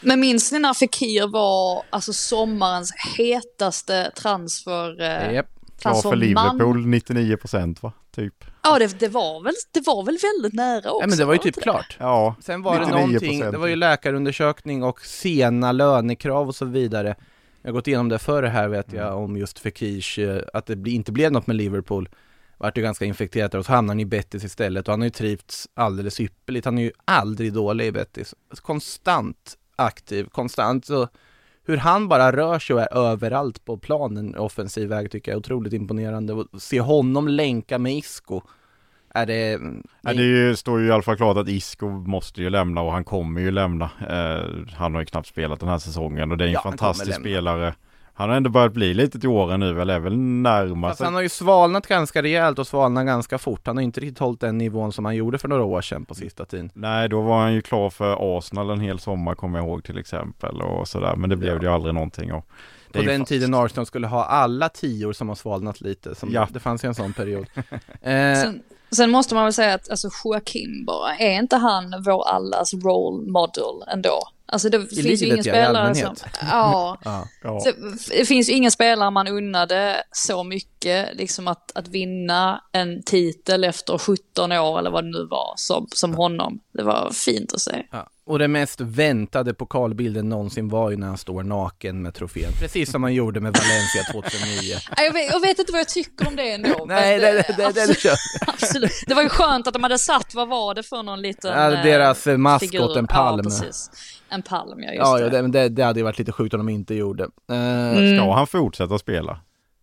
[0.00, 5.00] Men minns ni när Fekir var alltså sommarens hetaste transfer?
[5.00, 5.46] Eh, Japp.
[5.80, 6.16] Klar för?
[6.16, 7.92] Liverpool 99% va?
[8.14, 8.44] Typ.
[8.62, 10.98] Ja, det, det, var väl, det var väl väldigt nära också?
[11.00, 11.96] Nej men det var ju typ klart.
[12.00, 12.90] Ja, Sen var det 99%.
[12.90, 17.14] någonting, det var ju läkarundersökning och sena lönekrav och så vidare.
[17.62, 19.18] Jag har gått igenom det förr här vet jag Mm.
[19.18, 22.08] om just Fekirs, eh, att det inte blev något med Liverpool.
[22.58, 25.06] Vart ju ganska infekterat där och så hamnade han i Betis istället och han har
[25.06, 26.64] ju trivts alldeles ypperligt.
[26.64, 28.34] Han är ju aldrig dålig i Betis.
[28.62, 31.08] Konstant aktiv, konstant så
[31.66, 35.40] hur han bara rör sig och är överallt på planen offensiv väg tycker jag är
[35.40, 36.32] otroligt imponerande.
[36.32, 38.40] Och se honom länka med Isco
[39.14, 39.60] är det...
[40.02, 42.92] Ja, det ju, står ju i alla fall klart att Isco måste ju lämna och
[42.92, 43.84] han kommer ju lämna.
[43.84, 47.20] Eh, han har ju knappt spelat den här säsongen och det är en Ja, fantastisk
[47.20, 47.74] spelare.
[48.16, 51.04] Han har ändå börjat bli lite till åren nu väl, är väl närmare Fast sig.
[51.04, 53.66] han har ju svalnat ganska rejält och svalnat ganska fort.
[53.66, 56.14] Han har inte riktigt hållit den nivån som han gjorde för några år sedan på
[56.14, 56.70] sista tiden.
[56.74, 59.98] Nej, då var han ju klar för Arsenal en hel sommar kommer jag ihåg till
[59.98, 61.16] exempel och sådär.
[61.16, 62.42] Men det blev det ju aldrig någonting av.
[62.92, 66.14] På den fast- tiden Arsenal skulle ha alla tior som har svalnat lite.
[66.14, 66.48] Som Ja.
[66.50, 67.46] Det fanns ju en sån period.
[67.56, 72.28] eh, Sen, sen måste man väl säga att alltså, Joakim bara, är inte han vår
[72.28, 74.18] allas role model ändå?
[74.46, 76.16] Alltså det finns ju ingen ja, spelare som...
[76.40, 76.98] Ja.
[77.04, 77.28] ja.
[77.42, 77.60] Ja.
[77.60, 77.70] Så,
[78.10, 83.64] det finns ju ingen spelare man unnade så mycket, liksom att, att vinna en titel
[83.64, 86.60] efter 17 år eller vad det nu var, som, som honom.
[86.72, 87.86] Det var fint att se.
[87.90, 88.10] Ja.
[88.26, 92.52] Och det mest väntade pokalbilden någonsin var ju när han står naken med trofén.
[92.60, 94.74] Precis som han gjorde med Valencia 2009.
[94.96, 96.84] Nej, Jag vet, jag vet inte vad jag tycker om det ändå.
[96.88, 98.16] Nej, det, det, det, det, absolut, kör.
[98.46, 99.04] absolut.
[99.06, 101.70] Det var ju skönt att de hade satt, vad var det för någon liten Ja,
[101.70, 103.36] deras, eh, maskot, en palm.
[103.36, 103.90] Ja, precis.
[104.34, 105.36] En palm, ja just Ja, det.
[105.36, 107.24] ja det, det, det hade ju varit lite sjukt om de inte gjorde.
[107.24, 107.56] Eh,
[107.98, 108.16] Mm.
[108.18, 109.40] Ska han fortsätta spela?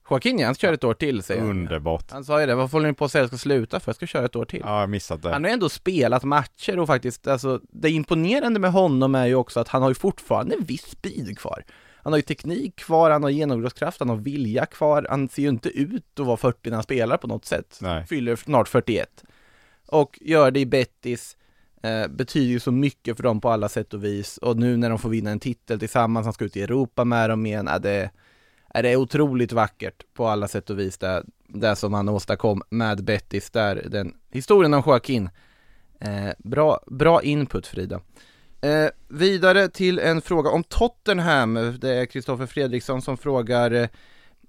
[0.10, 1.50] Joaquin, ja, han kör ett år till säger han.
[1.50, 2.12] Underbart.
[2.12, 3.90] Han sa ju det, varför håller ni på att säga att jag ska sluta för?
[3.90, 4.62] Jag ska köra ett år till.
[4.66, 5.32] Ja, jag missat det.
[5.32, 9.36] Han har ju ändå spelat matcher och faktiskt, alltså det imponerande med honom är ju
[9.36, 11.64] också att han har ju fortfarande en viss speed kvar.
[12.04, 15.50] Han har ju teknik kvar, han har genombrottskraft, han har vilja kvar, han ser ju
[15.50, 17.78] inte ut att vara 40 när han spelar på något sätt.
[17.82, 18.06] Nej.
[18.06, 19.24] Fyller snart 41.
[19.88, 21.38] Och gör det i Bettis,
[21.84, 24.38] eh, betyder ju så mycket för dem på alla sätt och vis.
[24.38, 27.30] Och nu när de får vinna en titel tillsammans, han ska ut i Europa med
[27.30, 28.10] dem igen, är det,
[28.70, 33.04] är det otroligt vackert på alla sätt och vis det, det som han åstadkom med
[33.04, 35.30] Bettis där, den historien om Joaquin.
[36.00, 38.02] Eh, bra, bra input Frida.
[38.62, 41.78] Eh, vidare till en fråga om Tottenham.
[41.82, 43.88] Det är Kristoffer Fredriksson som frågar eh,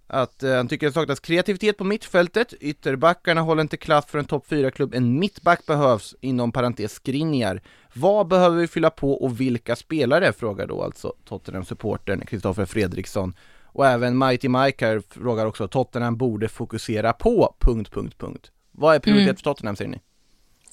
[0.07, 2.55] att eh, han tycker det saknas kreativitet på mittfältet.
[2.61, 4.95] Ytterbackarna håller inte klass för en topp 4-klubb.
[4.95, 7.63] En mittback behövs, inom parentes Skriniar.
[7.95, 10.33] Vad behöver vi fylla på och vilka spelare?
[10.33, 13.35] Frågar då alltså Tottenham-supportern Kristoffer Fredriksson.
[13.65, 17.55] Och även Mighty Mike här frågar också Tottenham borde fokusera på...
[17.61, 18.51] Punkt, punkt, punkt.
[18.73, 19.37] Vad är prioritet Mm.
[19.37, 20.01] för Tottenham säger ni?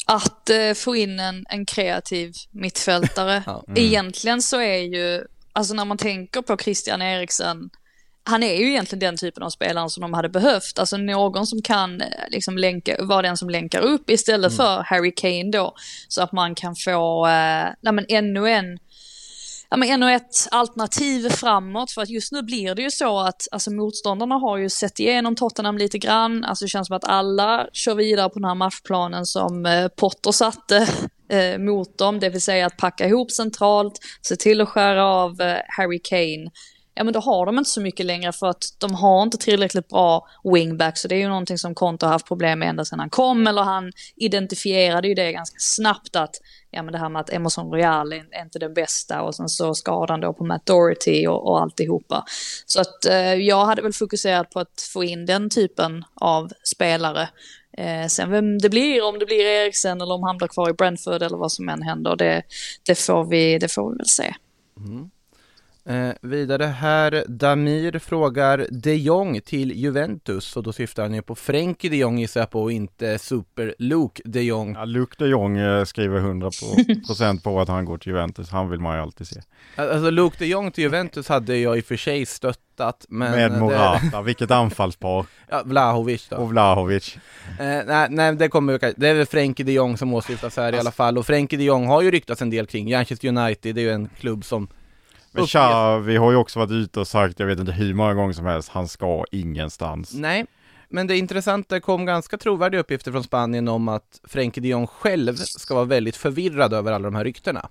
[0.06, 3.44] Att eh, få in en, en kreativ mittfältare.
[3.46, 3.64] Ja.
[3.76, 5.24] Egentligen så är ju,
[5.54, 7.70] alltså när man tänker på Christian Eriksen,
[8.24, 10.80] han är ju egentligen den typen av spelare som de hade behövt.
[10.80, 15.14] Alltså någon som kan eh, liksom länka, vara den som länkar upp istället för Harry
[15.16, 15.74] Kane då.
[16.08, 18.80] Så att man kan få, eh, nej men ännu en
[19.70, 21.92] ja, men ännu ett alternativ framåt.
[21.92, 25.36] För att just nu blir det ju så att alltså, motståndarna har ju sett igenom
[25.36, 26.44] Tottenham lite grann.
[26.44, 30.32] Alltså det känns som att alla kör vidare på den här matchplanen som eh, Potter
[30.32, 30.88] satte
[31.30, 32.20] eh, mot dem.
[32.20, 36.52] Det vill säga att packa ihop centralt, se till att skära av eh, Harry Kane.
[36.94, 39.88] Ja men då har de inte så mycket längre för att de har inte tillräckligt
[39.88, 41.02] bra wingbacks.
[41.02, 43.48] Så det är ju någonting som Konto har haft problem med ända sedan han kom.
[43.48, 46.36] Eller han identifierade ju det ganska snabbt att
[46.72, 49.74] ja men det här med att Emerson Royal är, inte den bästa och sen så
[49.74, 52.24] skadan då på Matt Doherty och, och alltihopa.
[52.66, 57.30] Så att eh, jag hade väl fokuserat på att få in den typen av spelare.
[57.78, 60.74] Eh, sen vem det blir, om det blir Eriksen eller om han blir kvar i
[60.74, 62.44] Brentford eller vad som än händer, det,
[62.86, 64.34] det, får, vi, det får vi väl se.
[64.78, 65.10] Mm.
[65.86, 71.36] Eh, vidare här, Damir frågar de Jong till Juventus och då syftar han ju på
[71.36, 74.74] Frenkie de Jong gissar jag på och inte Super Luke de Jong.
[74.74, 78.50] Ja, Luke de Jong eh, skriver 100% procent på att han går till Juventus.
[78.50, 79.42] Han vill man ju alltid se.
[79.76, 83.52] Alltså Luke de Jong till Juventus hade jag i och för sig stöttat men Med
[83.52, 85.26] det- Morata, vilket anfallspar.
[85.50, 86.36] Ja, Vlahovic då.
[86.36, 87.18] Och Vlahovic.
[87.60, 90.78] Eh, nej, nej, det kommer det är väl Frenkie de Jong som åsyftas här i
[90.80, 93.82] alla fall och Frenkie de Jong har ju ryktats en del kring Manchester United, det
[93.82, 94.68] är ju en klubb som
[95.32, 98.14] Men uppges- Xavi har ju också varit ute och sagt, jag vet inte hur många
[98.14, 100.14] gånger som helst, han ska ingenstans.
[100.14, 100.46] Nej,
[100.90, 104.68] men det är intressant, det kom ganska trovärdiga uppgifter från Spanien om att Frenkie de
[104.70, 107.70] Jong själv ska vara väldigt förvirrad över alla de här ryktena.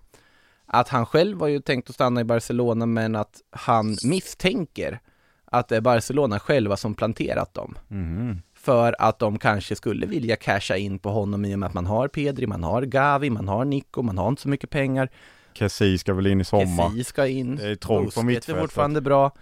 [0.67, 5.01] Att han själv var ju tänkt att stanna i Barcelona men att han misstänker
[5.45, 7.79] att det är Barcelona själva som planterat dem.
[7.89, 8.43] Mhm.
[8.55, 11.87] För att de kanske skulle vilja casha in på honom i och med att man
[11.87, 15.09] har Pedri, man har Gavi, man har Nico, man har inte så mycket pengar.
[15.59, 16.89] Kessie ska väl in i sommar.
[16.89, 17.57] Kessie ska in.
[17.57, 18.63] Det är trångt på Busquets är mittfältet.
[18.63, 19.33] fortfarande bra.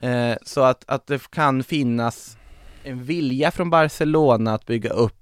[0.00, 2.36] Eh, så att, att det kan finnas
[2.82, 5.14] en vilja från Barcelona att bygga upp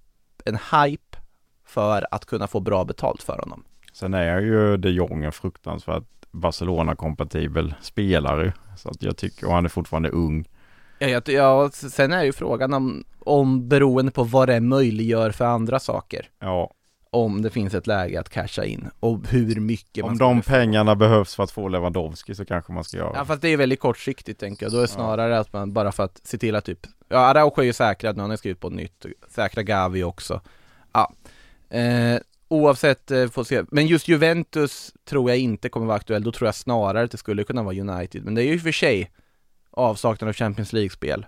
[0.44, 1.18] en hype
[1.66, 3.64] för att kunna få bra betalt för honom.
[3.92, 8.52] Sen är ju de Jong en fruktansvärt Barcelona-kompatibel spelare.
[8.76, 10.48] Så att jag tycker, och han är fortfarande ung.
[10.98, 15.44] Ja, jag- ja, sen är ju frågan om, om beroende på vad det möjliggör för
[15.44, 16.28] andra saker.
[16.40, 16.70] Ja,
[17.14, 21.34] Om det finns ett läge att casha in och hur mycket om de pengarna behövs
[21.34, 23.12] för att få Lewandowski så kanske man ska göra.
[23.14, 25.92] Ja fast det är väldigt kortsiktigt tänker jag, då är det snarare att man bara
[25.92, 28.60] för att se till att typ Ja Araujo är ju säkrad nu, han har skrivit
[28.60, 30.40] på nytt, säkra Gavi också.
[30.92, 31.12] Ja.
[31.78, 36.32] Eh, Oavsett, eh, får se, men just Juventus tror jag inte kommer vara aktuell, då
[36.32, 39.10] tror jag snarare att det skulle kunna vara United, men det är ju för sig
[39.70, 41.26] avsaknad av Champions League-spel.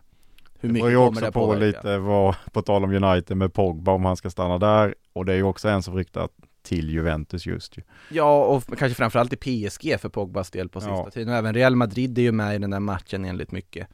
[0.61, 1.65] Hur Det mycket beror ju kommer också det på påverka?
[1.67, 4.95] lite vad, på tal om United med Pogba om han ska stanna där.
[5.13, 6.29] Och det är ju också en som ryktar
[6.63, 7.83] till Juventus just ju.
[8.11, 11.11] Ja, och kanske framförallt i PSG för Pogbas del på sista Ja.
[11.11, 11.29] tiden.
[11.33, 13.89] Och även Real Madrid är ju med i den där matchen enligt mycket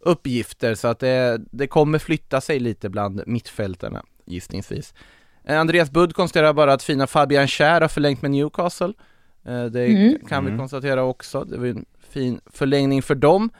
[0.00, 0.74] uppgifter.
[0.74, 4.94] Så att det, det kommer flytta sig lite bland mittfältarna, gissningsvis.
[5.44, 8.92] Eh, Andreas Budd konstaterar bara att fina Fabian Schär har förlängt med Newcastle.
[9.44, 10.18] Eh, Det Mm.
[10.28, 10.58] kan vi Mm.
[10.58, 11.44] konstatera också.
[11.44, 13.50] Det var ju en fin förlängning för dem.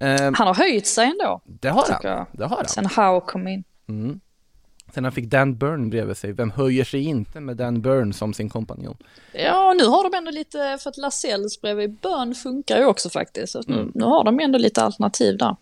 [0.00, 2.00] Eh, Han har höjt sig ändå, Det har han.
[2.02, 2.26] jag.
[2.32, 2.68] Det har han.
[2.68, 3.64] Sen Howe kom in.
[3.88, 4.20] Mm.
[4.94, 6.32] Sen han fick Dan Burn bredvid sig.
[6.32, 8.96] Vem höjer sig inte med Dan Burn som sin kompanjon?
[9.32, 13.52] Ja, nu har de ändå lite, för att Lasells bredvid Bön funkar ju också faktiskt.
[13.52, 13.92] Så Mm.
[13.94, 15.56] nu har de ändå lite alternativ där.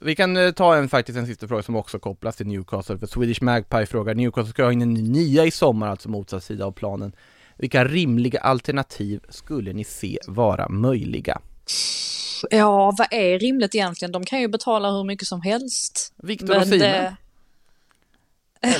[0.00, 2.98] Vi kan eh, ta en faktiskt en sista fråga som också kopplas till Newcastle.
[2.98, 6.44] För Swedish Magpie frågar, Newcastle ska ha in en ny nia i sommar, alltså motsatt
[6.44, 7.12] sida av planen.
[7.56, 11.40] Vilka rimliga alternativ skulle ni se vara möjliga?
[12.50, 14.12] Ja, vad är rimligt egentligen?
[14.12, 16.12] De kan ju betala hur mycket som helst.
[16.16, 16.80] Victor Men Osimhen?
[16.80, 17.16] det-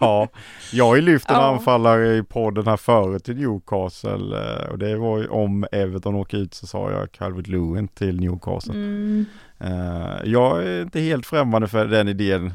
[0.00, 0.28] Ja,
[0.72, 1.42] jag har ju lyft en Ja.
[1.46, 6.38] anfallare i podden här förut till Newcastle eh, och det var ju om Everton åker
[6.38, 8.74] ut så sa jag Calvert Lewin till Newcastle.
[8.74, 9.24] Mm,
[9.60, 12.52] Eh, jag är inte helt främmande för den idén.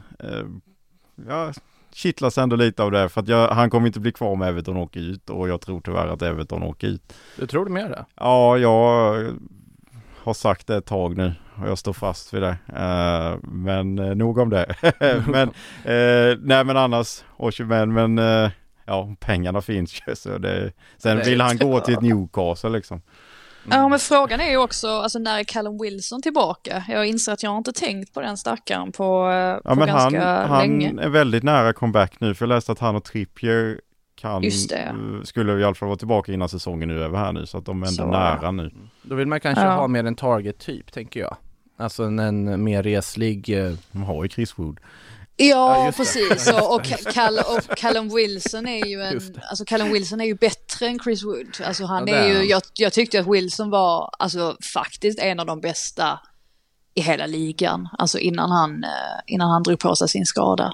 [1.27, 1.53] Jag
[1.93, 4.77] kittlas ändå lite av det för att jag, han kommer inte bli kvar om Everton
[4.77, 7.13] åker ut och jag tror tyvärr att Everton åker ut.
[7.37, 8.05] Du tror du mer det?
[8.15, 9.15] Ja, jag
[10.23, 12.57] har sagt det ett tag nu och jag står fast vid det.
[12.75, 14.75] Eh, men eh, nog om det.
[15.27, 15.47] men
[15.83, 18.49] eh, nej men annars, Osimhen men eh,
[18.85, 23.01] ja pengarna finns ju så det, Sen Det- vill han gå till ett Newcastle liksom.
[23.69, 26.83] Ja, men frågan är ju också, alltså när är Callum Wilson tillbaka?
[26.87, 29.31] Jag inser att jag har inte tänkt på den stackaren på,
[29.63, 31.01] Ja på men han, ganska han länge.
[31.03, 33.79] är väldigt nära comeback nu för jag läste att han och Trippier
[34.21, 34.75] kan, Just det.
[34.77, 37.57] eh, skulle i alla fall vara tillbaka innan säsongen nu är över här nu så
[37.57, 38.09] att de är ändå Så.
[38.11, 38.71] nära nu.
[39.01, 39.71] Då vill man kanske Ja.
[39.75, 41.37] ha mer en target-typ, tänker jag.
[41.77, 43.65] Alltså en, en mer reslig...
[43.67, 44.79] eh, De har ju Chris Wood.
[45.35, 46.53] Ja, Ja, precis.
[46.53, 49.19] Och, och, Cal, och Callum Wilson är ju en,
[49.49, 51.57] alltså Callum Wilson är ju bättre än Chris Wood.
[51.65, 55.45] Alltså han Ja, är ju, jag, jag tyckte att Wilson var, alltså faktiskt en av
[55.45, 56.19] de bästa
[56.93, 57.89] i hela ligan.
[57.97, 58.89] Alltså innan han, eh,
[59.27, 60.73] innan han drog på sig sin skada.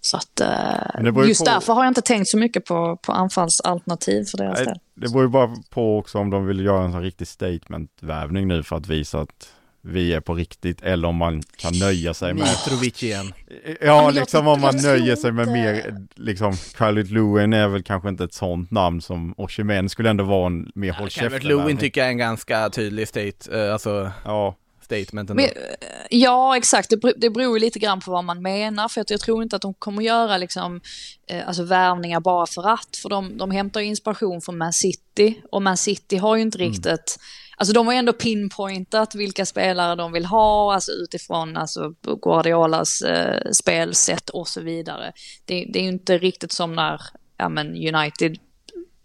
[0.00, 4.24] Så att eh, just på- därför har jag inte tänkt så mycket på, på anfallsalternativ
[4.24, 4.78] för deras del.
[4.94, 8.62] Det beror ju bara på också om de vill göra en sån riktig statement-värvning nu
[8.62, 12.42] för att visa att vi är på riktigt eller om man kan nöja sig med
[12.42, 13.32] Mitrovic igen.
[13.64, 17.82] Ja, jag- liksom om man nöjer sig med inte- mer, liksom, Khalid Lewin är väl
[17.82, 21.76] kanske inte ett sånt namn som Oshimen skulle ändå vara en mer håll käften Lewin
[21.76, 24.54] tycker jag är en ganska tydlig state, eh, alltså Ja,
[24.88, 25.42] statement ändå.
[25.42, 25.50] Men,
[26.10, 26.90] ja, exakt.
[26.90, 28.88] Det, det beror lite grann på vad man menar.
[28.88, 30.80] För att jag tror inte att de kommer göra liksom,
[31.30, 32.96] eh, alltså värvningar bara för att.
[33.02, 35.42] För de, de hämtar inspiration från Man City.
[35.52, 37.18] Och Man City har ju inte riktigt...
[37.60, 43.02] Alltså de har ju ändå pinpointat vilka spelare de vill ha, alltså utifrån alltså, Guardiolas
[43.02, 45.12] eh, spelsätt och så vidare.
[45.44, 47.00] Det, det är ju inte riktigt som när
[47.36, 48.38] ja, men United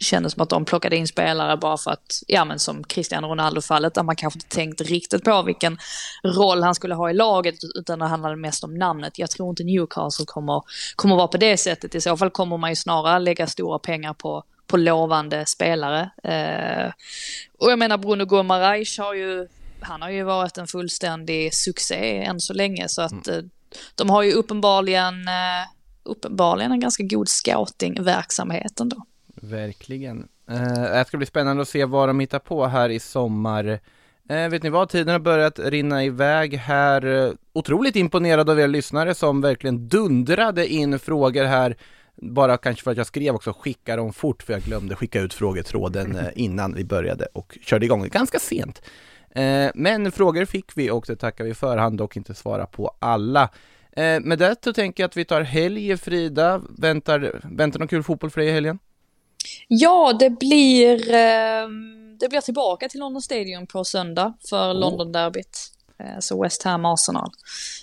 [0.04, 3.93] kändes som att de plockade in spelare bara för att, ja men som Cristiano Ronaldo-fallet,
[3.93, 5.78] där man kanske inte tänkt riktigt på vilken
[6.24, 9.20] roll han skulle ha i laget, utan det handlade mest om namnet.
[9.20, 10.62] Jag tror inte Newcastle kommer,
[10.95, 11.95] kommer vara på det sättet.
[11.95, 16.10] I så fall kommer man ju snarare lägga stora pengar på, på lovande spelare.
[16.24, 16.91] Eh,
[17.60, 19.47] och jag menar Bruno Gomareis har ju,
[19.82, 23.41] han har ju varit en fullständig succé än så länge, så att eh,
[23.95, 25.68] de har ju uppenbarligen, eh,
[26.04, 29.06] uppenbarligen en ganska god scoutingverksamhet ändå.
[29.44, 30.28] Verkligen.
[30.50, 33.80] Eh, det ska bli spännande att se vad de hittar på här i sommar.
[34.30, 37.06] Eh, vet ni vad, tiden har börjat rinna iväg här.
[37.06, 41.78] Eh, otroligt imponerad av er lyssnare som verkligen dundrade in frågor här.
[42.16, 45.34] Bara kanske för att jag skrev också, skicka dem fort för jag glömde skicka ut
[45.34, 48.82] frågetråden innan vi började och körde igång ganska sent.
[49.74, 53.50] Men frågor fick vi och det tackar vi för, han dock inte svara på alla.
[54.22, 56.62] Med det så tänker jag att vi tar helg, Frida.
[56.78, 58.80] Väntar, väntar någon kul fotboll för dig i helgen?
[59.68, 61.68] Ja, det blir, eh,
[62.20, 65.60] det blir tillbaka till London Stadium på söndag för London-derbyt.
[66.00, 67.32] Eh, så West Ham Arsenal.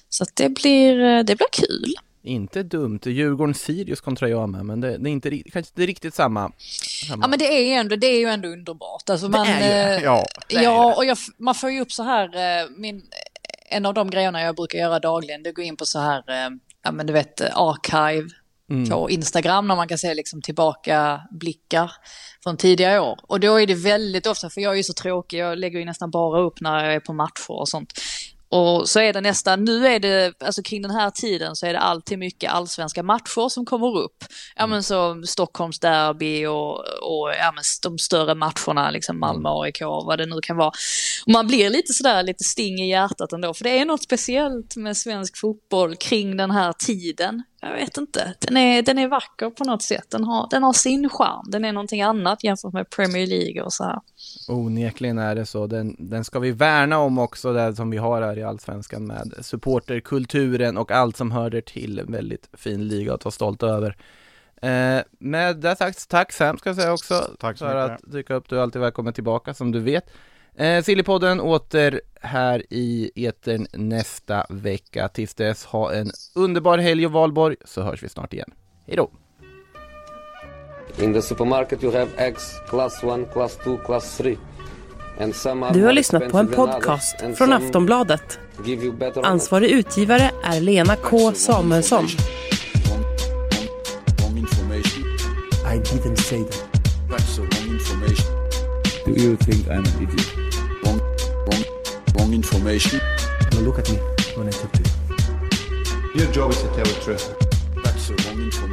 [0.09, 1.95] Så det blir, eh, det blir kul.
[2.23, 3.01] Inte dumt.
[3.05, 6.53] Djurgården-Sirius kontra jag med, men det, det är inte, kanske inte riktigt samma.
[7.09, 7.25] samma.
[7.25, 9.11] Ja men det är ju ändå, det är ju ändå underbart.
[9.11, 10.27] Alltså man, är ju- eh, ja.
[10.49, 12.25] ja och jag, man får ju upp så här,
[12.63, 13.03] eh, min,
[13.71, 15.99] en av de grejerna jag brukar göra dagligen, det är att gå in på så
[15.99, 16.51] här, eh,
[16.83, 17.49] ja men du vet, eh,
[18.91, 21.93] på Instagram när man kan se liksom tillbaka blickar
[22.43, 23.18] från tidigare år.
[23.23, 25.85] Och då är det väldigt ofta, för jag är ju så tråkig, jag lägger ju
[25.85, 27.93] nästan bara upp när jag är på matcher och sånt.
[28.53, 31.73] Och så är det nästan, nu är det, alltså kring den här tiden så är
[31.73, 34.25] det alltid mycket allsvenska matcher som kommer upp.
[34.57, 39.81] Ja men så Stockholms derby och, och ja, men de större matcherna, liksom Malmö, AIK,
[39.81, 40.73] vad det nu kan vara.
[41.27, 44.77] Och man blir lite sådär, lite sting i hjärtat ändå, för det är något speciellt
[44.77, 47.43] med svensk fotboll kring den här tiden.
[47.63, 50.73] Jag vet inte, den är, den är vacker på något sätt, den har, den har
[50.73, 54.01] sin charm, den är någonting annat jämfört med Premier League och så här.
[54.49, 55.67] Onekligen är det så.
[55.67, 59.35] Den, den ska vi värna om också, det som vi har här i Allsvenskan med
[59.41, 61.99] supporterkulturen och allt som hör till.
[61.99, 63.97] En väldigt fin liga att vara stolt över.
[64.63, 67.31] Eh, med det sagt, tack Sam ska jag säga också.
[67.39, 68.05] Tack så för mycket.
[68.05, 68.49] att dyka upp.
[68.49, 70.11] Du är alltid välkommen tillbaka som du vet.
[70.57, 75.09] Eh, Sillypodden åter här i etern nästa vecka.
[75.09, 78.51] Tills dess, ha en underbar helg och valborg så hörs vi snart igen.
[78.87, 79.11] Hej då!
[80.99, 84.37] In the supermarket you have eggs class 1, class 2, class 3.
[85.21, 88.39] And some are Du har lyssnat på en podcast från Aftonbladet.
[89.23, 92.07] Ansvarig utgivare är Lena K Samuelsson.
[95.65, 96.71] I didn't say that.
[97.09, 98.27] That's the wrong information.
[99.05, 100.39] Do you think I'm an idiot?
[102.21, 103.01] Wrong, wrong, wrong information.
[103.53, 103.97] Now look at me
[104.37, 106.23] when I talk to you.
[106.23, 107.35] Your job is to tell the truth.
[107.83, 108.70] That's the wrong information.